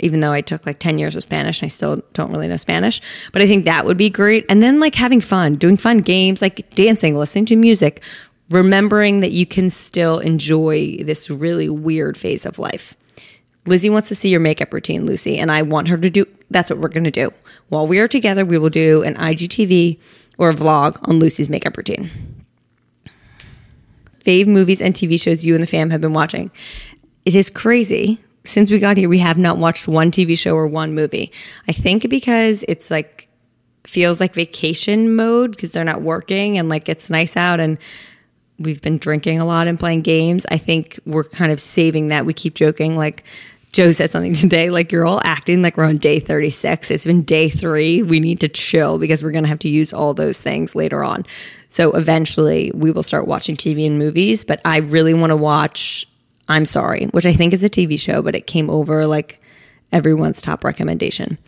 Even 0.00 0.20
though 0.20 0.32
I 0.32 0.42
took 0.42 0.66
like 0.66 0.80
10 0.80 0.98
years 0.98 1.16
of 1.16 1.22
Spanish, 1.22 1.62
and 1.62 1.66
I 1.66 1.70
still 1.70 2.02
don't 2.12 2.30
really 2.30 2.48
know 2.48 2.56
Spanish. 2.56 3.00
But 3.32 3.42
I 3.42 3.46
think 3.46 3.64
that 3.64 3.86
would 3.86 3.96
be 3.96 4.10
great. 4.10 4.44
And 4.48 4.62
then 4.62 4.80
like 4.80 4.96
having 4.96 5.20
fun, 5.20 5.54
doing 5.54 5.76
fun 5.76 5.98
games, 5.98 6.42
like 6.42 6.68
dancing, 6.70 7.14
listening 7.14 7.46
to 7.46 7.56
music, 7.56 8.02
remembering 8.50 9.20
that 9.20 9.32
you 9.32 9.46
can 9.46 9.70
still 9.70 10.18
enjoy 10.18 10.96
this 10.98 11.30
really 11.30 11.68
weird 11.68 12.16
phase 12.16 12.44
of 12.44 12.58
life. 12.58 12.96
Lizzie 13.66 13.90
wants 13.90 14.08
to 14.08 14.14
see 14.14 14.28
your 14.28 14.40
makeup 14.40 14.72
routine, 14.72 15.06
Lucy, 15.06 15.38
and 15.38 15.50
I 15.50 15.62
want 15.62 15.88
her 15.88 15.96
to 15.96 16.10
do 16.10 16.26
that's 16.50 16.70
what 16.70 16.78
we're 16.78 16.88
going 16.88 17.04
to 17.04 17.10
do. 17.10 17.32
While 17.68 17.86
we 17.86 17.98
are 17.98 18.08
together, 18.08 18.44
we 18.44 18.58
will 18.58 18.70
do 18.70 19.02
an 19.02 19.14
IGTV 19.14 19.98
or 20.38 20.50
a 20.50 20.54
vlog 20.54 20.98
on 21.08 21.18
Lucy's 21.18 21.48
makeup 21.48 21.76
routine. 21.76 22.10
Fave 24.24 24.46
movies 24.46 24.80
and 24.80 24.94
TV 24.94 25.20
shows 25.20 25.44
you 25.44 25.54
and 25.54 25.62
the 25.62 25.66
fam 25.66 25.90
have 25.90 26.00
been 26.00 26.12
watching. 26.12 26.50
It 27.24 27.34
is 27.34 27.50
crazy. 27.50 28.18
Since 28.44 28.70
we 28.70 28.78
got 28.78 28.96
here, 28.96 29.08
we 29.08 29.18
have 29.18 29.38
not 29.38 29.58
watched 29.58 29.88
one 29.88 30.10
TV 30.10 30.38
show 30.38 30.54
or 30.54 30.66
one 30.66 30.94
movie. 30.94 31.32
I 31.66 31.72
think 31.72 32.08
because 32.08 32.64
it's 32.68 32.90
like 32.90 33.28
feels 33.86 34.20
like 34.20 34.34
vacation 34.34 35.14
mode 35.14 35.50
because 35.50 35.72
they're 35.72 35.84
not 35.84 36.02
working 36.02 36.58
and 36.58 36.68
like 36.68 36.88
it's 36.88 37.10
nice 37.10 37.36
out 37.36 37.60
and 37.60 37.78
we've 38.58 38.80
been 38.80 38.98
drinking 38.98 39.40
a 39.40 39.44
lot 39.44 39.68
and 39.68 39.78
playing 39.78 40.02
games. 40.02 40.46
I 40.50 40.58
think 40.58 41.00
we're 41.04 41.24
kind 41.24 41.52
of 41.52 41.60
saving 41.60 42.08
that. 42.08 42.26
We 42.26 42.32
keep 42.32 42.54
joking 42.54 42.96
like 42.96 43.24
Joe 43.72 43.90
said 43.90 44.10
something 44.10 44.34
today, 44.34 44.70
like 44.70 44.92
you're 44.92 45.06
all 45.06 45.20
acting 45.24 45.62
like 45.62 45.76
we're 45.76 45.84
on 45.84 45.98
day 45.98 46.20
36. 46.20 46.90
It's 46.90 47.04
been 47.04 47.22
day 47.22 47.48
three. 47.48 48.02
We 48.02 48.20
need 48.20 48.40
to 48.40 48.48
chill 48.48 48.98
because 48.98 49.22
we're 49.22 49.32
going 49.32 49.44
to 49.44 49.48
have 49.48 49.58
to 49.60 49.68
use 49.68 49.92
all 49.92 50.14
those 50.14 50.40
things 50.40 50.74
later 50.74 51.02
on. 51.04 51.24
So 51.68 51.92
eventually 51.92 52.70
we 52.74 52.92
will 52.92 53.02
start 53.02 53.26
watching 53.26 53.56
TV 53.56 53.86
and 53.86 53.98
movies, 53.98 54.44
but 54.44 54.60
I 54.64 54.78
really 54.78 55.14
want 55.14 55.30
to 55.30 55.36
watch 55.36 56.06
I'm 56.48 56.66
Sorry, 56.66 57.06
which 57.06 57.26
I 57.26 57.32
think 57.32 57.52
is 57.52 57.64
a 57.64 57.70
TV 57.70 57.98
show, 57.98 58.22
but 58.22 58.34
it 58.34 58.46
came 58.46 58.68
over 58.68 59.06
like 59.06 59.40
everyone's 59.92 60.42
top 60.42 60.62
recommendation. 60.62 61.38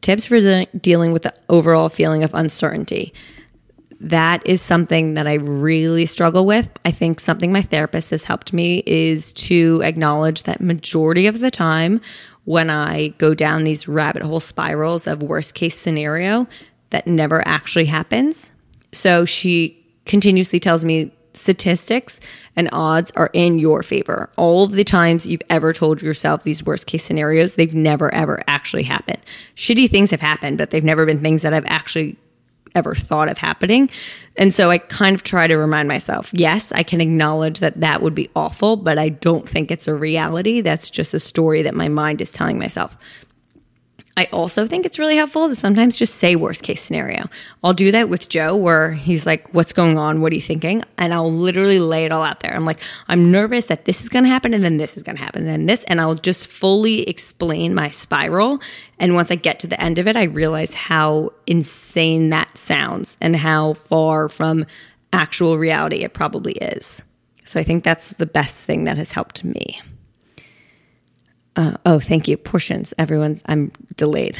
Tips 0.00 0.24
for 0.24 0.64
dealing 0.78 1.12
with 1.12 1.22
the 1.22 1.34
overall 1.50 1.90
feeling 1.90 2.24
of 2.24 2.32
uncertainty. 2.32 3.12
That 4.00 4.46
is 4.46 4.62
something 4.62 5.14
that 5.14 5.26
I 5.26 5.34
really 5.34 6.06
struggle 6.06 6.46
with. 6.46 6.70
I 6.86 6.90
think 6.90 7.20
something 7.20 7.52
my 7.52 7.60
therapist 7.60 8.10
has 8.10 8.24
helped 8.24 8.54
me 8.54 8.82
is 8.86 9.32
to 9.34 9.82
acknowledge 9.84 10.44
that 10.44 10.62
majority 10.62 11.26
of 11.26 11.40
the 11.40 11.50
time 11.50 12.00
when 12.44 12.70
I 12.70 13.08
go 13.18 13.34
down 13.34 13.64
these 13.64 13.86
rabbit 13.86 14.22
hole 14.22 14.40
spirals 14.40 15.06
of 15.06 15.22
worst 15.22 15.54
case 15.54 15.76
scenario, 15.76 16.48
that 16.88 17.06
never 17.06 17.46
actually 17.46 17.84
happens. 17.84 18.52
So 18.92 19.26
she 19.26 19.76
continuously 20.06 20.58
tells 20.58 20.82
me 20.82 21.12
statistics 21.34 22.20
and 22.56 22.68
odds 22.72 23.12
are 23.12 23.30
in 23.34 23.58
your 23.58 23.82
favor. 23.82 24.30
All 24.36 24.64
of 24.64 24.72
the 24.72 24.82
times 24.82 25.26
you've 25.26 25.42
ever 25.50 25.72
told 25.72 26.02
yourself 26.02 26.42
these 26.42 26.64
worst 26.64 26.86
case 26.86 27.04
scenarios, 27.04 27.54
they've 27.54 27.74
never 27.74 28.12
ever 28.14 28.42
actually 28.46 28.82
happened. 28.82 29.20
Shitty 29.54 29.90
things 29.90 30.10
have 30.10 30.20
happened, 30.20 30.58
but 30.58 30.70
they've 30.70 30.82
never 30.82 31.06
been 31.06 31.20
things 31.20 31.42
that 31.42 31.54
I've 31.54 31.66
actually 31.66 32.16
ever 32.74 32.94
thought 32.94 33.28
of 33.28 33.38
happening. 33.38 33.90
And 34.36 34.54
so 34.54 34.70
I 34.70 34.78
kind 34.78 35.14
of 35.14 35.22
try 35.22 35.46
to 35.46 35.56
remind 35.56 35.88
myself, 35.88 36.30
yes, 36.32 36.72
I 36.72 36.82
can 36.82 37.00
acknowledge 37.00 37.60
that 37.60 37.80
that 37.80 38.02
would 38.02 38.14
be 38.14 38.30
awful, 38.34 38.76
but 38.76 38.98
I 38.98 39.08
don't 39.08 39.48
think 39.48 39.70
it's 39.70 39.88
a 39.88 39.94
reality. 39.94 40.60
That's 40.60 40.90
just 40.90 41.14
a 41.14 41.20
story 41.20 41.62
that 41.62 41.74
my 41.74 41.88
mind 41.88 42.20
is 42.20 42.32
telling 42.32 42.58
myself. 42.58 42.96
I 44.16 44.28
also 44.32 44.66
think 44.66 44.84
it's 44.84 44.98
really 44.98 45.16
helpful 45.16 45.48
to 45.48 45.54
sometimes 45.54 45.96
just 45.96 46.16
say 46.16 46.36
worst 46.36 46.62
case 46.62 46.82
scenario. 46.82 47.28
I'll 47.62 47.72
do 47.72 47.92
that 47.92 48.08
with 48.08 48.28
Joe 48.28 48.56
where 48.56 48.92
he's 48.92 49.24
like, 49.24 49.48
What's 49.54 49.72
going 49.72 49.96
on? 49.96 50.20
What 50.20 50.32
are 50.32 50.34
you 50.34 50.42
thinking? 50.42 50.82
And 50.98 51.14
I'll 51.14 51.30
literally 51.30 51.78
lay 51.78 52.04
it 52.04 52.12
all 52.12 52.22
out 52.22 52.40
there. 52.40 52.54
I'm 52.54 52.64
like, 52.64 52.80
I'm 53.08 53.30
nervous 53.30 53.66
that 53.66 53.84
this 53.84 54.02
is 54.02 54.08
going 54.08 54.24
to 54.24 54.30
happen 54.30 54.52
and 54.52 54.62
then 54.64 54.76
this 54.76 54.96
is 54.96 55.02
going 55.02 55.16
to 55.16 55.22
happen 55.22 55.42
and 55.42 55.50
then 55.50 55.66
this. 55.66 55.84
And 55.84 56.00
I'll 56.00 56.16
just 56.16 56.48
fully 56.48 57.08
explain 57.08 57.74
my 57.74 57.88
spiral. 57.90 58.60
And 58.98 59.14
once 59.14 59.30
I 59.30 59.36
get 59.36 59.60
to 59.60 59.66
the 59.66 59.80
end 59.80 59.98
of 59.98 60.08
it, 60.08 60.16
I 60.16 60.24
realize 60.24 60.74
how 60.74 61.32
insane 61.46 62.30
that 62.30 62.58
sounds 62.58 63.16
and 63.20 63.36
how 63.36 63.74
far 63.74 64.28
from 64.28 64.66
actual 65.12 65.56
reality 65.56 65.98
it 65.98 66.14
probably 66.14 66.52
is. 66.52 67.02
So 67.44 67.58
I 67.58 67.62
think 67.62 67.84
that's 67.84 68.08
the 68.10 68.26
best 68.26 68.64
thing 68.64 68.84
that 68.84 68.98
has 68.98 69.12
helped 69.12 69.44
me. 69.44 69.80
Uh, 71.56 71.76
oh, 71.84 72.00
thank 72.00 72.28
you. 72.28 72.36
Portions. 72.36 72.94
Everyone's, 72.98 73.42
I'm 73.46 73.72
delayed. 73.96 74.38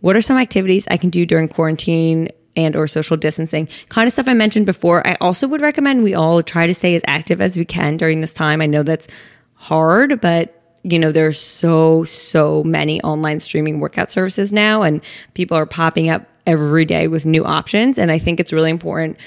What 0.00 0.16
are 0.16 0.22
some 0.22 0.36
activities 0.36 0.86
I 0.90 0.96
can 0.96 1.10
do 1.10 1.26
during 1.26 1.48
quarantine 1.48 2.28
and 2.56 2.76
or 2.76 2.86
social 2.86 3.16
distancing? 3.16 3.68
Kind 3.88 4.06
of 4.06 4.12
stuff 4.12 4.28
I 4.28 4.34
mentioned 4.34 4.66
before. 4.66 5.06
I 5.06 5.16
also 5.20 5.48
would 5.48 5.60
recommend 5.60 6.02
we 6.02 6.14
all 6.14 6.42
try 6.42 6.66
to 6.66 6.74
stay 6.74 6.94
as 6.94 7.02
active 7.06 7.40
as 7.40 7.56
we 7.56 7.64
can 7.64 7.96
during 7.96 8.20
this 8.20 8.34
time. 8.34 8.60
I 8.60 8.66
know 8.66 8.82
that's 8.82 9.08
hard, 9.54 10.20
but 10.20 10.54
you 10.84 10.98
know, 10.98 11.10
there's 11.10 11.40
so, 11.40 12.04
so 12.04 12.62
many 12.62 13.02
online 13.02 13.40
streaming 13.40 13.80
workout 13.80 14.10
services 14.10 14.52
now, 14.52 14.82
and 14.82 15.02
people 15.34 15.56
are 15.56 15.66
popping 15.66 16.08
up 16.08 16.26
every 16.46 16.84
day 16.84 17.08
with 17.08 17.26
new 17.26 17.44
options. 17.44 17.98
And 17.98 18.10
I 18.10 18.18
think 18.18 18.38
it's 18.38 18.52
really 18.52 18.70
important, 18.70 19.18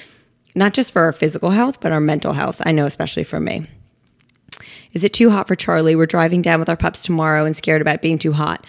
not 0.55 0.73
just 0.73 0.93
for 0.93 1.01
our 1.03 1.13
physical 1.13 1.49
health, 1.49 1.81
but 1.81 1.91
our 1.91 1.99
mental 1.99 2.33
health. 2.33 2.61
I 2.65 2.71
know, 2.71 2.85
especially 2.85 3.25
for 3.25 3.39
me. 3.39 3.67
Is 4.93 5.03
it 5.03 5.13
too 5.13 5.29
hot 5.29 5.47
for 5.47 5.55
Charlie? 5.55 5.95
We're 5.95 6.05
driving 6.05 6.41
down 6.41 6.59
with 6.59 6.69
our 6.69 6.77
pups 6.77 7.01
tomorrow 7.01 7.45
and 7.45 7.55
scared 7.55 7.81
about 7.81 8.01
being 8.01 8.17
too 8.17 8.33
hot. 8.33 8.65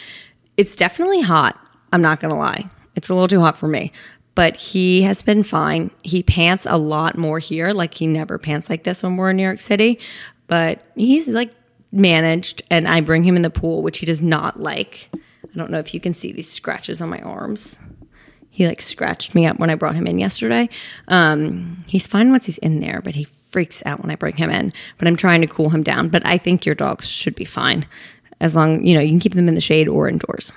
It's 0.56 0.76
definitely 0.76 1.20
hot. 1.20 1.58
I'm 1.92 2.02
not 2.02 2.20
going 2.20 2.32
to 2.32 2.38
lie. 2.38 2.70
It's 2.94 3.08
a 3.08 3.14
little 3.14 3.28
too 3.28 3.40
hot 3.40 3.58
for 3.58 3.68
me, 3.68 3.92
but 4.34 4.56
he 4.56 5.02
has 5.02 5.22
been 5.22 5.42
fine. 5.42 5.90
He 6.02 6.22
pants 6.22 6.66
a 6.68 6.78
lot 6.78 7.16
more 7.16 7.38
here. 7.38 7.72
Like 7.72 7.94
he 7.94 8.06
never 8.06 8.38
pants 8.38 8.70
like 8.70 8.84
this 8.84 9.02
when 9.02 9.16
we're 9.16 9.30
in 9.30 9.36
New 9.36 9.42
York 9.42 9.60
City, 9.60 9.98
but 10.46 10.84
he's 10.94 11.28
like 11.28 11.52
managed 11.90 12.62
and 12.70 12.86
I 12.88 13.00
bring 13.00 13.24
him 13.24 13.36
in 13.36 13.42
the 13.42 13.50
pool, 13.50 13.82
which 13.82 13.98
he 13.98 14.06
does 14.06 14.22
not 14.22 14.60
like. 14.60 15.10
I 15.14 15.56
don't 15.56 15.70
know 15.70 15.78
if 15.78 15.92
you 15.92 16.00
can 16.00 16.14
see 16.14 16.32
these 16.32 16.50
scratches 16.50 17.00
on 17.00 17.10
my 17.10 17.20
arms. 17.20 17.78
He 18.54 18.68
like 18.68 18.82
scratched 18.82 19.34
me 19.34 19.46
up 19.46 19.58
when 19.58 19.70
I 19.70 19.76
brought 19.76 19.94
him 19.94 20.06
in 20.06 20.18
yesterday. 20.18 20.68
Um, 21.08 21.84
he's 21.86 22.06
fine 22.06 22.30
once 22.30 22.44
he's 22.44 22.58
in 22.58 22.80
there, 22.80 23.00
but 23.02 23.14
he 23.14 23.24
freaks 23.24 23.82
out 23.86 24.02
when 24.02 24.10
I 24.10 24.14
bring 24.14 24.36
him 24.36 24.50
in, 24.50 24.74
but 24.98 25.08
I'm 25.08 25.16
trying 25.16 25.40
to 25.40 25.46
cool 25.46 25.70
him 25.70 25.82
down. 25.82 26.10
But 26.10 26.26
I 26.26 26.36
think 26.36 26.66
your 26.66 26.74
dogs 26.74 27.08
should 27.08 27.34
be 27.34 27.46
fine 27.46 27.86
as 28.42 28.54
long, 28.54 28.84
you 28.84 28.94
know, 28.94 29.00
you 29.00 29.08
can 29.08 29.20
keep 29.20 29.32
them 29.32 29.48
in 29.48 29.54
the 29.54 29.60
shade 29.62 29.88
or 29.88 30.06
indoors. 30.06 30.52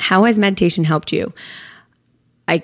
How 0.00 0.24
has 0.24 0.38
meditation 0.38 0.84
helped 0.84 1.12
you? 1.12 1.32
I 2.46 2.62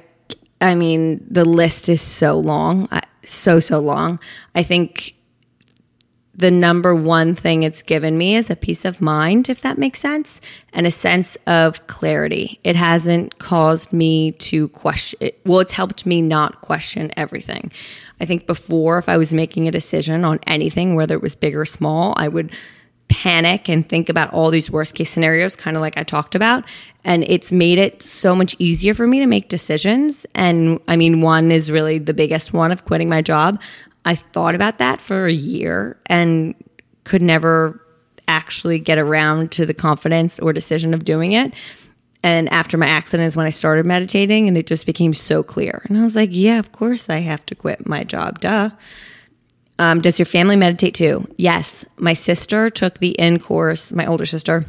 I 0.60 0.74
mean, 0.74 1.24
the 1.30 1.46
list 1.46 1.88
is 1.88 2.02
so 2.02 2.38
long, 2.38 2.86
so 3.24 3.60
so 3.60 3.78
long. 3.78 4.20
I 4.54 4.62
think 4.62 5.14
the 6.38 6.50
number 6.52 6.94
one 6.94 7.34
thing 7.34 7.64
it's 7.64 7.82
given 7.82 8.16
me 8.16 8.36
is 8.36 8.48
a 8.48 8.54
peace 8.54 8.84
of 8.84 9.00
mind, 9.00 9.48
if 9.48 9.60
that 9.62 9.76
makes 9.76 9.98
sense, 9.98 10.40
and 10.72 10.86
a 10.86 10.90
sense 10.90 11.36
of 11.48 11.84
clarity. 11.88 12.60
It 12.62 12.76
hasn't 12.76 13.40
caused 13.40 13.92
me 13.92 14.32
to 14.32 14.68
question, 14.68 15.30
well, 15.44 15.58
it's 15.58 15.72
helped 15.72 16.06
me 16.06 16.22
not 16.22 16.60
question 16.60 17.10
everything. 17.16 17.72
I 18.20 18.24
think 18.24 18.46
before, 18.46 18.98
if 18.98 19.08
I 19.08 19.16
was 19.16 19.34
making 19.34 19.66
a 19.66 19.72
decision 19.72 20.24
on 20.24 20.38
anything, 20.46 20.94
whether 20.94 21.16
it 21.16 21.22
was 21.22 21.34
big 21.34 21.56
or 21.56 21.66
small, 21.66 22.14
I 22.16 22.28
would 22.28 22.52
panic 23.08 23.68
and 23.68 23.88
think 23.88 24.08
about 24.08 24.32
all 24.32 24.50
these 24.50 24.70
worst 24.70 24.94
case 24.94 25.10
scenarios, 25.10 25.56
kind 25.56 25.76
of 25.76 25.80
like 25.80 25.96
I 25.96 26.04
talked 26.04 26.34
about. 26.34 26.64
And 27.04 27.24
it's 27.24 27.50
made 27.50 27.78
it 27.78 28.02
so 28.02 28.36
much 28.36 28.54
easier 28.58 28.94
for 28.94 29.06
me 29.06 29.18
to 29.20 29.26
make 29.26 29.48
decisions. 29.48 30.26
And 30.34 30.78
I 30.86 30.96
mean, 30.96 31.20
one 31.20 31.50
is 31.50 31.70
really 31.70 31.98
the 31.98 32.14
biggest 32.14 32.52
one 32.52 32.70
of 32.70 32.84
quitting 32.84 33.08
my 33.08 33.22
job. 33.22 33.60
I 34.08 34.14
thought 34.14 34.54
about 34.54 34.78
that 34.78 35.02
for 35.02 35.26
a 35.26 35.32
year 35.32 36.00
and 36.06 36.54
could 37.04 37.20
never 37.20 37.84
actually 38.26 38.78
get 38.78 38.96
around 38.96 39.52
to 39.52 39.66
the 39.66 39.74
confidence 39.74 40.38
or 40.38 40.54
decision 40.54 40.94
of 40.94 41.04
doing 41.04 41.32
it. 41.32 41.52
And 42.24 42.48
after 42.48 42.78
my 42.78 42.86
accident 42.86 43.26
is 43.26 43.36
when 43.36 43.44
I 43.44 43.50
started 43.50 43.84
meditating 43.84 44.48
and 44.48 44.56
it 44.56 44.66
just 44.66 44.86
became 44.86 45.12
so 45.12 45.42
clear. 45.42 45.82
And 45.84 45.98
I 45.98 46.04
was 46.04 46.16
like, 46.16 46.30
yeah, 46.32 46.58
of 46.58 46.72
course 46.72 47.10
I 47.10 47.18
have 47.18 47.44
to 47.46 47.54
quit 47.54 47.86
my 47.86 48.02
job. 48.02 48.40
Duh. 48.40 48.70
Um, 49.78 50.00
does 50.00 50.18
your 50.18 50.24
family 50.24 50.56
meditate 50.56 50.94
too? 50.94 51.28
Yes. 51.36 51.84
My 51.98 52.14
sister 52.14 52.70
took 52.70 53.00
the 53.00 53.10
in 53.10 53.38
course, 53.38 53.92
my 53.92 54.06
older 54.06 54.24
sister 54.24 54.64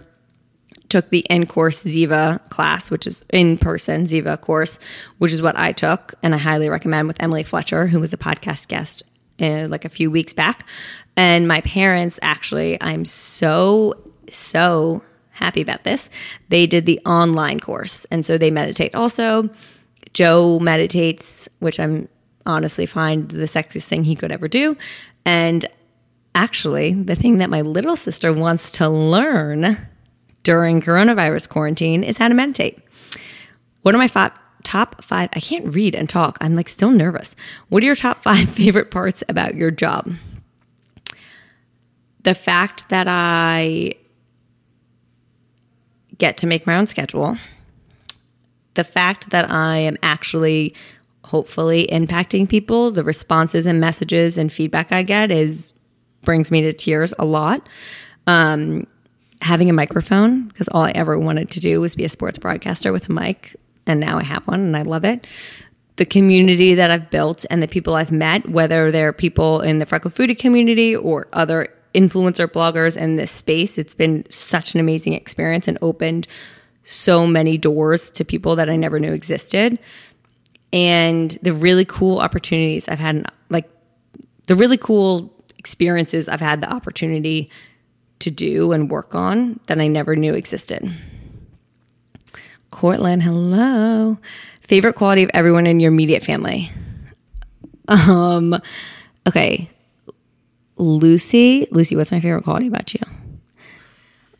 took 0.89 1.11
the 1.11 1.25
in 1.29 1.45
course 1.45 1.85
Ziva 1.85 2.49
class, 2.49 2.91
which 2.91 3.07
is 3.07 3.23
in 3.31 3.57
person 3.57 4.03
Ziva 4.03 4.41
course, 4.41 4.79
which 5.17 5.31
is 5.31 5.41
what 5.41 5.57
I 5.57 5.71
took. 5.71 6.15
And 6.21 6.35
I 6.35 6.39
highly 6.39 6.67
recommend 6.67 7.07
with 7.07 7.23
Emily 7.23 7.43
Fletcher, 7.43 7.87
who 7.87 8.01
was 8.01 8.11
a 8.11 8.17
podcast 8.17 8.67
guest 8.67 9.03
uh, 9.39 9.67
like 9.69 9.85
a 9.85 9.89
few 9.89 10.11
weeks 10.11 10.33
back. 10.33 10.67
And 11.15 11.47
my 11.47 11.61
parents 11.61 12.19
actually, 12.21 12.81
I'm 12.81 13.05
so, 13.05 13.93
so 14.31 15.01
happy 15.31 15.61
about 15.61 15.83
this. 15.83 16.09
They 16.49 16.67
did 16.67 16.85
the 16.85 16.99
online 17.05 17.59
course. 17.59 18.05
And 18.05 18.25
so 18.25 18.37
they 18.37 18.51
meditate 18.51 18.95
also. 18.95 19.49
Joe 20.13 20.59
meditates, 20.59 21.47
which 21.59 21.79
I'm 21.79 22.09
honestly 22.45 22.85
find 22.85 23.29
the 23.29 23.45
sexiest 23.45 23.85
thing 23.85 24.03
he 24.03 24.15
could 24.15 24.31
ever 24.31 24.47
do. 24.47 24.75
And 25.25 25.65
actually, 26.35 26.93
the 26.93 27.15
thing 27.15 27.37
that 27.37 27.49
my 27.49 27.61
little 27.61 27.95
sister 27.95 28.33
wants 28.33 28.71
to 28.73 28.89
learn 28.89 29.77
during 30.43 30.81
coronavirus 30.81 31.49
quarantine 31.49 32.03
is 32.03 32.17
how 32.17 32.27
to 32.27 32.33
meditate. 32.33 32.79
What 33.81 33.93
are 33.93 33.97
my 33.97 34.07
five, 34.07 34.31
top 34.69 35.03
five? 35.03 35.29
I 35.33 35.39
can't 35.39 35.65
read 35.73 35.95
and 35.95 36.07
talk. 36.07 36.37
I'm 36.41 36.55
like 36.55 36.69
still 36.69 36.91
nervous. 36.91 37.35
What 37.69 37.81
are 37.81 37.87
your 37.87 37.95
top 37.95 38.21
five 38.21 38.49
favorite 38.61 38.91
parts 38.91 39.23
about 39.27 39.55
your 39.55 39.71
job? 39.71 40.13
The 42.23 42.35
fact 42.35 42.89
that 42.89 43.07
I 43.09 43.93
get 46.19 46.37
to 46.37 46.47
make 46.47 46.67
my 46.67 46.75
own 46.75 46.85
schedule, 46.85 47.37
the 48.75 48.83
fact 48.83 49.31
that 49.31 49.49
I 49.49 49.77
am 49.77 49.97
actually 50.03 50.75
hopefully 51.25 51.87
impacting 51.91 52.47
people, 52.47 52.91
the 52.91 53.03
responses 53.03 53.65
and 53.65 53.79
messages 53.79 54.37
and 54.37 54.53
feedback 54.53 54.91
I 54.91 55.01
get 55.01 55.31
is 55.31 55.73
brings 56.21 56.51
me 56.51 56.61
to 56.61 56.73
tears 56.73 57.13
a 57.17 57.25
lot. 57.25 57.67
Um, 58.27 58.85
having 59.41 59.69
a 59.69 59.73
microphone 59.73 60.47
because 60.49 60.67
all 60.67 60.83
I 60.83 60.91
ever 60.91 61.17
wanted 61.17 61.49
to 61.51 61.59
do 61.59 61.81
was 61.81 61.95
be 61.95 62.03
a 62.03 62.09
sports 62.09 62.37
broadcaster 62.37 62.91
with 62.91 63.09
a 63.09 63.13
mic, 63.13 63.55
and 63.89 63.99
now 63.99 64.17
I 64.17 64.23
have 64.23 64.47
one 64.47 64.61
and 64.61 64.77
I 64.77 64.83
love 64.83 65.03
it. 65.03 65.25
The 65.97 66.05
community 66.05 66.75
that 66.75 66.91
I've 66.91 67.09
built 67.09 67.45
and 67.49 67.61
the 67.61 67.67
people 67.67 67.95
I've 67.95 68.11
met, 68.11 68.47
whether 68.49 68.91
they're 68.91 69.11
people 69.11 69.61
in 69.61 69.79
the 69.79 69.85
freckle 69.85 70.11
Foodie 70.11 70.37
community 70.37 70.95
or 70.95 71.27
other 71.33 71.67
influencer 71.93 72.47
bloggers 72.47 72.95
in 72.95 73.15
this 73.15 73.31
space, 73.31 73.77
it's 73.77 73.95
been 73.95 74.25
such 74.29 74.73
an 74.73 74.79
amazing 74.79 75.13
experience 75.13 75.67
and 75.67 75.77
opened 75.81 76.27
so 76.83 77.27
many 77.27 77.57
doors 77.57 78.09
to 78.11 78.23
people 78.23 78.55
that 78.55 78.69
I 78.69 78.75
never 78.75 78.99
knew 78.99 79.11
existed. 79.11 79.79
And 80.71 81.31
the 81.41 81.53
really 81.53 81.85
cool 81.85 82.19
opportunities 82.19 82.87
I've 82.87 82.99
had, 82.99 83.29
like 83.49 83.69
the 84.47 84.55
really 84.55 84.77
cool 84.77 85.33
experiences 85.57 86.29
I've 86.29 86.39
had 86.39 86.61
the 86.61 86.71
opportunity 86.71 87.49
to 88.19 88.31
do 88.31 88.71
and 88.71 88.89
work 88.89 89.15
on 89.15 89.59
that 89.65 89.79
I 89.79 89.87
never 89.87 90.15
knew 90.15 90.33
existed. 90.33 90.91
Cortland, 92.71 93.23
hello. 93.23 94.17
Favorite 94.61 94.93
quality 94.93 95.23
of 95.23 95.31
everyone 95.33 95.67
in 95.67 95.79
your 95.79 95.91
immediate 95.91 96.23
family? 96.23 96.71
Um, 97.87 98.55
okay. 99.27 99.69
Lucy, 100.77 101.67
Lucy, 101.71 101.95
what's 101.95 102.11
my 102.11 102.19
favorite 102.19 102.43
quality 102.43 102.67
about 102.67 102.93
you? 102.93 103.01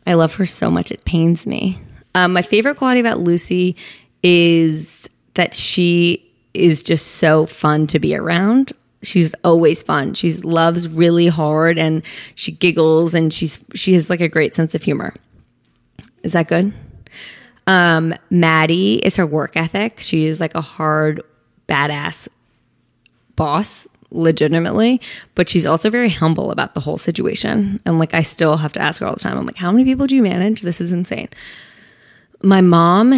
I 0.06 0.14
love 0.14 0.34
her 0.34 0.46
so 0.46 0.70
much, 0.70 0.90
it 0.90 1.04
pains 1.04 1.46
me. 1.46 1.78
Um, 2.14 2.32
my 2.32 2.42
favorite 2.42 2.76
quality 2.76 3.00
about 3.00 3.18
Lucy 3.18 3.76
is 4.22 5.08
that 5.34 5.54
she 5.54 6.26
is 6.54 6.82
just 6.82 7.06
so 7.16 7.46
fun 7.46 7.86
to 7.88 7.98
be 7.98 8.16
around. 8.16 8.72
She's 9.02 9.34
always 9.44 9.82
fun. 9.82 10.14
She 10.14 10.32
loves 10.34 10.88
really 10.88 11.28
hard 11.28 11.78
and 11.78 12.02
she 12.34 12.52
giggles 12.52 13.14
and 13.14 13.32
she's 13.32 13.58
she 13.74 13.94
has 13.94 14.10
like 14.10 14.20
a 14.20 14.28
great 14.28 14.54
sense 14.54 14.74
of 14.74 14.82
humor. 14.82 15.14
Is 16.22 16.32
that 16.32 16.48
good? 16.48 16.72
Um, 17.70 18.12
Maddie 18.30 18.96
is 18.96 19.14
her 19.14 19.24
work 19.24 19.56
ethic. 19.56 20.00
She 20.00 20.26
is 20.26 20.40
like 20.40 20.56
a 20.56 20.60
hard, 20.60 21.22
badass 21.68 22.26
boss, 23.36 23.86
legitimately, 24.10 25.00
but 25.36 25.48
she's 25.48 25.64
also 25.64 25.88
very 25.88 26.08
humble 26.08 26.50
about 26.50 26.74
the 26.74 26.80
whole 26.80 26.98
situation. 26.98 27.78
And 27.86 28.00
like, 28.00 28.12
I 28.12 28.24
still 28.24 28.56
have 28.56 28.72
to 28.72 28.80
ask 28.82 29.00
her 29.00 29.06
all 29.06 29.14
the 29.14 29.20
time. 29.20 29.38
I'm 29.38 29.46
like, 29.46 29.56
how 29.56 29.70
many 29.70 29.84
people 29.84 30.08
do 30.08 30.16
you 30.16 30.22
manage? 30.22 30.62
This 30.62 30.80
is 30.80 30.92
insane. 30.92 31.28
My 32.42 32.60
mom 32.60 33.12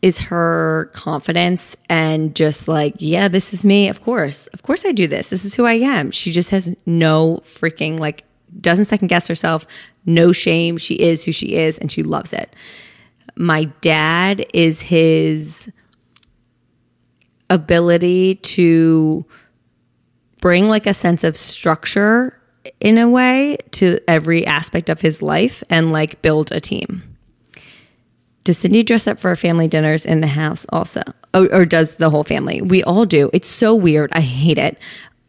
is 0.00 0.18
her 0.20 0.88
confidence 0.94 1.76
and 1.90 2.34
just 2.34 2.66
like, 2.66 2.94
yeah, 2.96 3.28
this 3.28 3.52
is 3.52 3.62
me. 3.62 3.90
Of 3.90 4.00
course. 4.00 4.46
Of 4.48 4.62
course 4.62 4.86
I 4.86 4.92
do 4.92 5.06
this. 5.06 5.28
This 5.28 5.44
is 5.44 5.54
who 5.54 5.66
I 5.66 5.74
am. 5.74 6.12
She 6.12 6.32
just 6.32 6.48
has 6.48 6.74
no 6.86 7.42
freaking 7.44 7.98
like, 7.98 8.24
doesn't 8.58 8.86
second 8.86 9.08
guess 9.08 9.26
herself, 9.26 9.66
no 10.06 10.32
shame. 10.32 10.78
She 10.78 10.94
is 10.94 11.26
who 11.26 11.32
she 11.32 11.56
is 11.56 11.76
and 11.76 11.92
she 11.92 12.02
loves 12.02 12.32
it. 12.32 12.56
My 13.38 13.64
dad 13.80 14.44
is 14.52 14.80
his 14.80 15.70
ability 17.48 18.34
to 18.34 19.24
bring 20.40 20.68
like 20.68 20.88
a 20.88 20.92
sense 20.92 21.22
of 21.22 21.36
structure 21.36 22.36
in 22.80 22.98
a 22.98 23.08
way 23.08 23.56
to 23.70 24.00
every 24.08 24.44
aspect 24.44 24.88
of 24.88 25.00
his 25.00 25.22
life 25.22 25.62
and 25.70 25.92
like 25.92 26.20
build 26.20 26.50
a 26.50 26.58
team. 26.58 27.16
Does 28.42 28.58
Cindy 28.58 28.82
dress 28.82 29.06
up 29.06 29.20
for 29.20 29.34
family 29.36 29.68
dinners 29.68 30.04
in 30.04 30.20
the 30.20 30.26
house 30.26 30.66
also? 30.70 31.02
Or, 31.32 31.52
or 31.54 31.64
does 31.64 31.96
the 31.96 32.10
whole 32.10 32.24
family? 32.24 32.60
We 32.60 32.82
all 32.82 33.06
do. 33.06 33.30
It's 33.32 33.48
so 33.48 33.72
weird. 33.72 34.10
I 34.12 34.20
hate 34.20 34.58
it. 34.58 34.78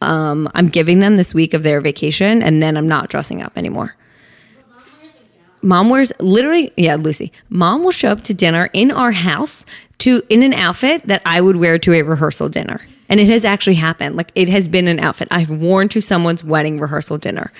Um, 0.00 0.50
I'm 0.56 0.68
giving 0.68 0.98
them 0.98 1.16
this 1.16 1.32
week 1.32 1.54
of 1.54 1.62
their 1.62 1.80
vacation 1.80 2.42
and 2.42 2.60
then 2.60 2.76
I'm 2.76 2.88
not 2.88 3.08
dressing 3.08 3.40
up 3.40 3.56
anymore. 3.56 3.94
Mom 5.62 5.90
wears 5.90 6.12
literally, 6.20 6.72
yeah, 6.76 6.96
Lucy. 6.96 7.32
Mom 7.48 7.84
will 7.84 7.90
show 7.90 8.10
up 8.10 8.22
to 8.22 8.34
dinner 8.34 8.70
in 8.72 8.90
our 8.90 9.12
house 9.12 9.66
to 9.98 10.22
in 10.28 10.42
an 10.42 10.54
outfit 10.54 11.06
that 11.06 11.22
I 11.26 11.40
would 11.40 11.56
wear 11.56 11.78
to 11.78 11.92
a 11.92 12.02
rehearsal 12.02 12.48
dinner. 12.48 12.80
And 13.08 13.20
it 13.20 13.28
has 13.28 13.44
actually 13.44 13.74
happened. 13.74 14.16
Like 14.16 14.32
it 14.34 14.48
has 14.48 14.68
been 14.68 14.88
an 14.88 15.00
outfit 15.00 15.28
I've 15.30 15.50
worn 15.50 15.88
to 15.90 16.00
someone's 16.00 16.42
wedding 16.42 16.80
rehearsal 16.80 17.18
dinner. 17.18 17.52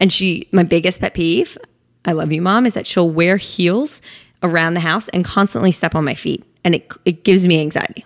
And 0.00 0.12
she, 0.12 0.48
my 0.52 0.62
biggest 0.62 1.00
pet 1.00 1.14
peeve, 1.14 1.58
I 2.04 2.12
love 2.12 2.32
you, 2.32 2.42
mom, 2.42 2.66
is 2.66 2.74
that 2.74 2.86
she'll 2.86 3.10
wear 3.10 3.36
heels 3.36 4.00
around 4.42 4.74
the 4.74 4.80
house 4.80 5.08
and 5.10 5.24
constantly 5.24 5.70
step 5.70 5.94
on 5.94 6.04
my 6.04 6.14
feet. 6.14 6.44
And 6.64 6.74
it, 6.74 6.92
it 7.04 7.24
gives 7.24 7.46
me 7.46 7.60
anxiety. 7.60 8.04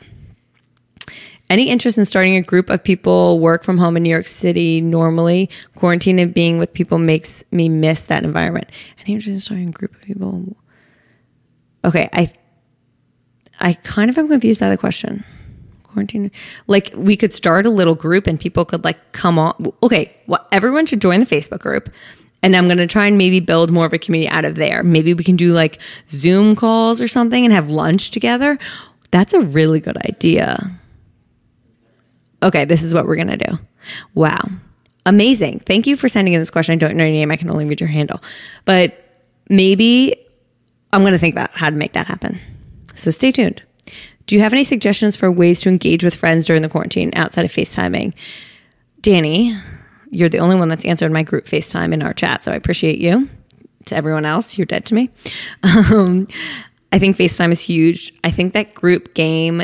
Any 1.48 1.68
interest 1.68 1.96
in 1.96 2.04
starting 2.04 2.36
a 2.36 2.42
group 2.42 2.70
of 2.70 2.82
people 2.82 3.38
work 3.38 3.62
from 3.62 3.78
home 3.78 3.96
in 3.96 4.02
New 4.02 4.10
York 4.10 4.26
City 4.26 4.80
normally? 4.80 5.48
Quarantine 5.76 6.18
and 6.18 6.34
being 6.34 6.58
with 6.58 6.72
people 6.72 6.98
makes 6.98 7.44
me 7.52 7.68
miss 7.68 8.02
that 8.02 8.24
environment. 8.24 8.68
Any 9.00 9.14
interest 9.14 9.34
in 9.34 9.40
starting 9.40 9.68
a 9.68 9.72
group 9.72 9.94
of 9.94 10.02
people? 10.02 10.56
Okay, 11.84 12.08
I 12.12 12.32
I 13.60 13.74
kind 13.74 14.10
of 14.10 14.18
am 14.18 14.28
confused 14.28 14.60
by 14.60 14.68
the 14.68 14.76
question. 14.76 15.24
Quarantine, 15.84 16.30
like 16.66 16.92
we 16.96 17.16
could 17.16 17.32
start 17.32 17.64
a 17.64 17.70
little 17.70 17.94
group 17.94 18.26
and 18.26 18.38
people 18.40 18.64
could 18.64 18.84
like 18.84 19.12
come 19.12 19.38
on. 19.38 19.72
Okay, 19.82 20.14
well, 20.26 20.46
everyone 20.50 20.86
should 20.86 21.00
join 21.00 21.20
the 21.20 21.26
Facebook 21.26 21.60
group 21.60 21.90
and 22.42 22.54
I'm 22.54 22.66
going 22.66 22.78
to 22.78 22.86
try 22.86 23.06
and 23.06 23.16
maybe 23.16 23.40
build 23.40 23.70
more 23.70 23.86
of 23.86 23.92
a 23.92 23.98
community 23.98 24.28
out 24.28 24.44
of 24.44 24.56
there. 24.56 24.82
Maybe 24.82 25.14
we 25.14 25.24
can 25.24 25.36
do 25.36 25.52
like 25.52 25.80
Zoom 26.10 26.54
calls 26.54 27.00
or 27.00 27.08
something 27.08 27.44
and 27.44 27.52
have 27.52 27.70
lunch 27.70 28.10
together. 28.10 28.58
That's 29.10 29.32
a 29.32 29.40
really 29.40 29.80
good 29.80 29.96
idea. 30.06 30.70
Okay, 32.42 32.64
this 32.64 32.82
is 32.82 32.94
what 32.94 33.06
we're 33.06 33.16
going 33.16 33.28
to 33.28 33.36
do. 33.36 33.58
Wow. 34.14 34.42
Amazing. 35.04 35.60
Thank 35.60 35.86
you 35.86 35.96
for 35.96 36.08
sending 36.08 36.34
in 36.34 36.40
this 36.40 36.50
question. 36.50 36.72
I 36.72 36.76
don't 36.76 36.96
know 36.96 37.04
your 37.04 37.12
name. 37.12 37.30
I 37.30 37.36
can 37.36 37.50
only 37.50 37.64
read 37.64 37.80
your 37.80 37.88
handle. 37.88 38.22
But 38.64 39.04
maybe 39.48 40.16
I'm 40.92 41.00
going 41.00 41.12
to 41.12 41.18
think 41.18 41.34
about 41.34 41.50
how 41.52 41.70
to 41.70 41.76
make 41.76 41.92
that 41.92 42.06
happen. 42.06 42.38
So 42.94 43.10
stay 43.10 43.30
tuned. 43.30 43.62
Do 44.26 44.34
you 44.34 44.40
have 44.40 44.52
any 44.52 44.64
suggestions 44.64 45.14
for 45.14 45.30
ways 45.30 45.60
to 45.60 45.68
engage 45.68 46.02
with 46.02 46.14
friends 46.14 46.46
during 46.46 46.62
the 46.62 46.68
quarantine 46.68 47.12
outside 47.14 47.44
of 47.44 47.52
FaceTiming? 47.52 48.14
Danny, 49.00 49.56
you're 50.10 50.28
the 50.28 50.40
only 50.40 50.56
one 50.56 50.68
that's 50.68 50.84
answered 50.84 51.12
my 51.12 51.22
group 51.22 51.44
FaceTime 51.44 51.92
in 51.92 52.02
our 52.02 52.12
chat, 52.12 52.42
so 52.42 52.50
I 52.50 52.56
appreciate 52.56 52.98
you. 52.98 53.28
To 53.86 53.94
everyone 53.94 54.24
else, 54.24 54.58
you're 54.58 54.66
dead 54.66 54.84
to 54.86 54.94
me. 54.94 55.10
Um, 55.62 56.26
I 56.92 56.98
think 56.98 57.16
FaceTime 57.16 57.52
is 57.52 57.60
huge. 57.60 58.12
I 58.24 58.30
think 58.30 58.54
that 58.54 58.74
group 58.74 59.12
game 59.14 59.62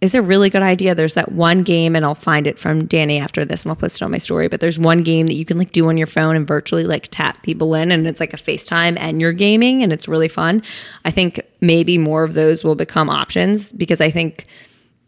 is 0.00 0.14
a 0.14 0.20
really 0.22 0.50
good 0.50 0.62
idea. 0.62 0.94
There's 0.94 1.14
that 1.14 1.32
one 1.32 1.62
game, 1.62 1.96
and 1.96 2.04
I'll 2.04 2.14
find 2.14 2.46
it 2.46 2.58
from 2.58 2.86
Danny 2.86 3.18
after 3.18 3.44
this 3.44 3.64
and 3.64 3.70
I'll 3.70 3.76
post 3.76 3.96
it 3.96 4.04
on 4.04 4.10
my 4.10 4.18
story. 4.18 4.48
But 4.48 4.60
there's 4.60 4.78
one 4.78 5.02
game 5.02 5.26
that 5.28 5.34
you 5.34 5.44
can 5.44 5.56
like 5.56 5.72
do 5.72 5.88
on 5.88 5.96
your 5.96 6.06
phone 6.06 6.36
and 6.36 6.46
virtually 6.46 6.84
like 6.84 7.08
tap 7.10 7.42
people 7.42 7.74
in, 7.74 7.90
and 7.90 8.06
it's 8.06 8.20
like 8.20 8.34
a 8.34 8.38
FaceTime 8.38 8.98
and 8.98 9.20
you're 9.20 9.32
gaming, 9.32 9.82
and 9.82 9.92
it's 9.92 10.08
really 10.08 10.28
fun. 10.28 10.62
I 11.04 11.10
think 11.10 11.40
maybe 11.60 11.96
more 11.98 12.24
of 12.24 12.34
those 12.34 12.64
will 12.64 12.74
become 12.74 13.08
options 13.08 13.72
because 13.72 14.00
I 14.00 14.10
think 14.10 14.46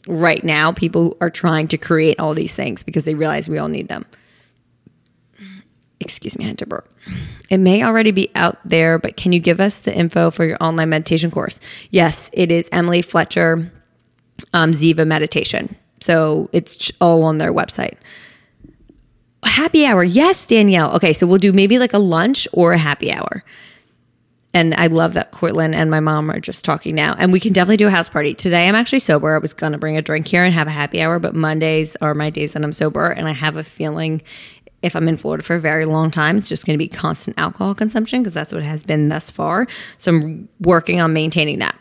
right 0.06 0.42
now 0.42 0.72
people 0.72 1.16
are 1.20 1.30
trying 1.30 1.68
to 1.68 1.78
create 1.78 2.18
all 2.20 2.34
these 2.34 2.54
things 2.54 2.82
because 2.82 3.04
they 3.04 3.14
realize 3.14 3.48
we 3.48 3.58
all 3.58 3.68
need 3.68 3.88
them. 3.88 4.06
Excuse 5.98 6.38
me, 6.38 6.52
to 6.54 6.66
burp. 6.66 6.88
It 7.48 7.58
may 7.58 7.82
already 7.82 8.10
be 8.10 8.30
out 8.34 8.58
there, 8.64 8.98
but 8.98 9.16
can 9.16 9.32
you 9.32 9.40
give 9.40 9.60
us 9.60 9.78
the 9.78 9.94
info 9.94 10.30
for 10.30 10.44
your 10.44 10.58
online 10.60 10.90
meditation 10.90 11.30
course? 11.30 11.58
Yes, 11.90 12.30
it 12.32 12.52
is 12.52 12.68
Emily 12.70 13.02
Fletcher 13.02 13.72
um, 14.52 14.72
Ziva 14.72 15.06
meditation. 15.06 15.74
So 16.00 16.48
it's 16.52 16.90
all 17.00 17.24
on 17.24 17.38
their 17.38 17.52
website. 17.52 17.96
Happy 19.44 19.86
hour. 19.86 20.02
Yes, 20.02 20.46
Danielle. 20.46 20.94
Okay, 20.96 21.12
so 21.12 21.26
we'll 21.26 21.38
do 21.38 21.52
maybe 21.52 21.78
like 21.78 21.92
a 21.92 21.98
lunch 21.98 22.48
or 22.52 22.72
a 22.72 22.78
happy 22.78 23.12
hour. 23.12 23.44
And 24.56 24.74
I 24.74 24.86
love 24.86 25.14
that 25.14 25.32
Cortland 25.32 25.74
and 25.74 25.90
my 25.90 26.00
mom 26.00 26.30
are 26.30 26.40
just 26.40 26.64
talking 26.64 26.94
now. 26.94 27.14
And 27.18 27.30
we 27.30 27.40
can 27.40 27.52
definitely 27.52 27.76
do 27.76 27.88
a 27.88 27.90
house 27.90 28.08
party. 28.08 28.32
Today 28.32 28.68
I'm 28.68 28.74
actually 28.74 29.00
sober. 29.00 29.34
I 29.34 29.38
was 29.38 29.52
going 29.52 29.72
to 29.72 29.78
bring 29.78 29.98
a 29.98 30.02
drink 30.02 30.26
here 30.26 30.44
and 30.44 30.54
have 30.54 30.66
a 30.66 30.70
happy 30.70 31.02
hour, 31.02 31.18
but 31.18 31.34
Mondays 31.34 31.94
are 31.96 32.14
my 32.14 32.30
days 32.30 32.54
that 32.54 32.64
I'm 32.64 32.72
sober. 32.72 33.10
And 33.10 33.28
I 33.28 33.32
have 33.32 33.56
a 33.56 33.62
feeling 33.62 34.22
if 34.82 34.96
I'm 34.96 35.08
in 35.08 35.16
Florida 35.16 35.42
for 35.42 35.56
a 35.56 35.60
very 35.60 35.84
long 35.84 36.10
time, 36.10 36.38
it's 36.38 36.48
just 36.48 36.64
going 36.64 36.74
to 36.74 36.78
be 36.78 36.88
constant 36.88 37.38
alcohol 37.38 37.74
consumption 37.74 38.22
because 38.22 38.34
that's 38.34 38.52
what 38.52 38.62
it 38.62 38.66
has 38.66 38.82
been 38.82 39.08
thus 39.08 39.30
far. 39.30 39.66
So 39.98 40.12
I'm 40.12 40.48
working 40.60 41.00
on 41.00 41.12
maintaining 41.12 41.58
that. 41.58 41.78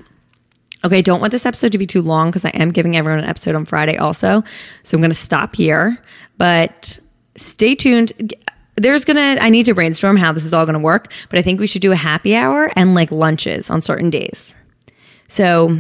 Okay, 0.86 1.00
I 1.00 1.02
don't 1.02 1.19
want 1.19 1.32
this 1.32 1.48
episode 1.48 1.71
to 1.71 1.80
be 1.80 1.88
too 1.88 2.04
long 2.04 2.30
because 2.30 2.45
I 2.45 2.50
am 2.50 2.71
giving 2.71 2.95
everyone 2.95 3.24
an 3.24 3.30
episode 3.30 3.56
on 3.56 3.65
Friday 3.65 3.98
also. 3.98 4.43
So 4.84 4.95
I'm 4.95 5.02
going 5.02 5.10
to 5.10 5.15
stop 5.15 5.56
here, 5.56 6.00
but 6.38 7.00
stay 7.36 7.74
tuned. 7.74 8.36
There's 8.76 9.04
going 9.04 9.17
to, 9.17 9.43
I 9.43 9.50
need 9.50 9.65
to 9.65 9.74
brainstorm 9.74 10.15
how 10.15 10.32
this 10.32 10.45
is 10.45 10.54
all 10.54 10.63
going 10.63 10.76
to 10.76 10.80
work, 10.80 11.12
but 11.30 11.39
I 11.39 11.41
think 11.41 11.60
we 11.60 11.65
should 11.65 11.82
do 11.82 11.91
a 11.91 11.95
happy 11.95 12.36
hour 12.36 12.69
and 12.76 12.93
like 12.93 13.12
lunches 13.12 13.71
on 13.71 13.82
certain 13.82 14.12
days. 14.12 14.54
So 15.27 15.75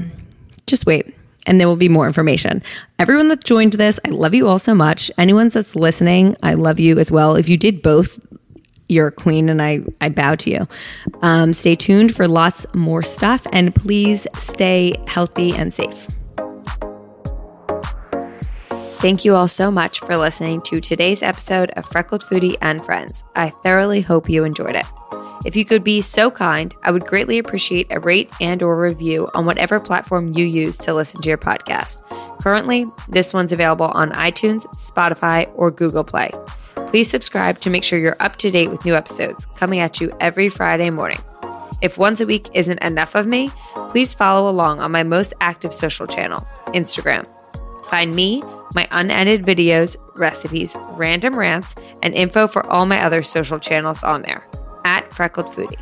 just 0.65 0.87
wait 0.87 1.15
and 1.45 1.61
there 1.61 1.67
will 1.67 1.75
be 1.75 1.89
more 1.89 2.07
information. 2.07 2.63
Everyone 2.97 3.27
that 3.27 3.43
joined 3.43 3.73
this, 3.73 3.99
I 4.05 4.09
love 4.09 4.33
you 4.33 4.47
all 4.47 4.57
so 4.57 4.73
much. 4.73 5.11
Anyone 5.19 5.49
that's 5.49 5.75
listening, 5.75 6.35
I 6.41 6.55
love 6.55 6.79
you 6.79 6.97
as 6.97 7.11
well. 7.11 7.35
If 7.35 7.47
you 7.47 7.57
did 7.57 7.83
both, 7.83 8.19
you're 8.87 9.07
a 9.07 9.11
queen 9.11 9.49
and 9.49 9.61
I, 9.61 9.81
I 10.01 10.09
bow 10.09 10.35
to 10.35 10.49
you. 10.49 10.67
Um, 11.21 11.53
stay 11.53 11.75
tuned 11.75 12.15
for 12.15 12.27
lots 12.27 12.65
more 12.73 13.03
stuff 13.03 13.45
and 13.51 13.73
please 13.73 14.27
stay 14.35 14.95
healthy 15.07 15.53
and 15.53 15.73
safe. 15.73 16.07
Thank 18.99 19.23
you 19.23 19.35
all 19.35 19.47
so 19.47 19.69
much 19.69 19.99
for 19.99 20.17
listening 20.17 20.61
to 20.63 20.81
today's 20.81 21.21
episode 21.21 21.69
of 21.71 21.85
Freckled 21.85 22.23
Foodie 22.23 22.57
and 22.61 22.83
Friends. 22.83 23.23
I 23.35 23.49
thoroughly 23.49 24.01
hope 24.01 24.29
you 24.29 24.43
enjoyed 24.43 24.75
it. 24.75 24.85
If 25.45 25.55
you 25.55 25.63
could 25.63 25.83
be 25.83 26.01
so 26.01 26.31
kind, 26.31 26.73
I 26.81 26.89
would 26.89 27.05
greatly 27.05 27.37
appreciate 27.37 27.85
a 27.91 27.99
rate 27.99 28.31
and 28.41 28.63
or 28.63 28.81
review 28.81 29.29
on 29.35 29.45
whatever 29.45 29.79
platform 29.79 30.33
you 30.33 30.43
use 30.43 30.75
to 30.77 30.93
listen 30.93 31.21
to 31.21 31.29
your 31.29 31.37
podcast. 31.37 32.01
Currently, 32.41 32.85
this 33.07 33.31
one's 33.31 33.51
available 33.51 33.91
on 33.93 34.11
iTunes, 34.11 34.65
Spotify, 34.75 35.51
or 35.53 35.69
Google 35.69 36.03
Play. 36.03 36.31
Please 36.87 37.09
subscribe 37.09 37.59
to 37.59 37.69
make 37.69 37.83
sure 37.83 37.99
you're 37.99 38.15
up 38.19 38.37
to 38.37 38.51
date 38.51 38.69
with 38.69 38.85
new 38.85 38.95
episodes 38.95 39.45
coming 39.57 39.79
at 39.79 39.99
you 39.99 40.15
every 40.19 40.49
Friday 40.49 40.89
morning. 40.89 41.19
If 41.81 41.97
once 41.97 42.21
a 42.21 42.25
week 42.25 42.49
isn't 42.53 42.81
enough 42.81 43.15
of 43.15 43.27
me, 43.27 43.51
please 43.89 44.13
follow 44.13 44.49
along 44.49 44.79
on 44.79 44.91
my 44.91 45.03
most 45.03 45.33
active 45.41 45.73
social 45.73 46.07
channel, 46.07 46.47
Instagram. 46.67 47.27
Find 47.87 48.15
me, 48.15 48.41
my 48.73 48.87
unedited 48.91 49.45
videos, 49.45 49.95
recipes, 50.15 50.75
random 50.91 51.37
rants, 51.37 51.75
and 52.01 52.13
info 52.13 52.47
for 52.47 52.65
all 52.67 52.85
my 52.85 53.01
other 53.01 53.23
social 53.23 53.59
channels 53.59 54.01
on 54.03 54.21
there 54.21 54.45
at 54.85 55.13
Freckled 55.13 55.47
Foodie. 55.47 55.77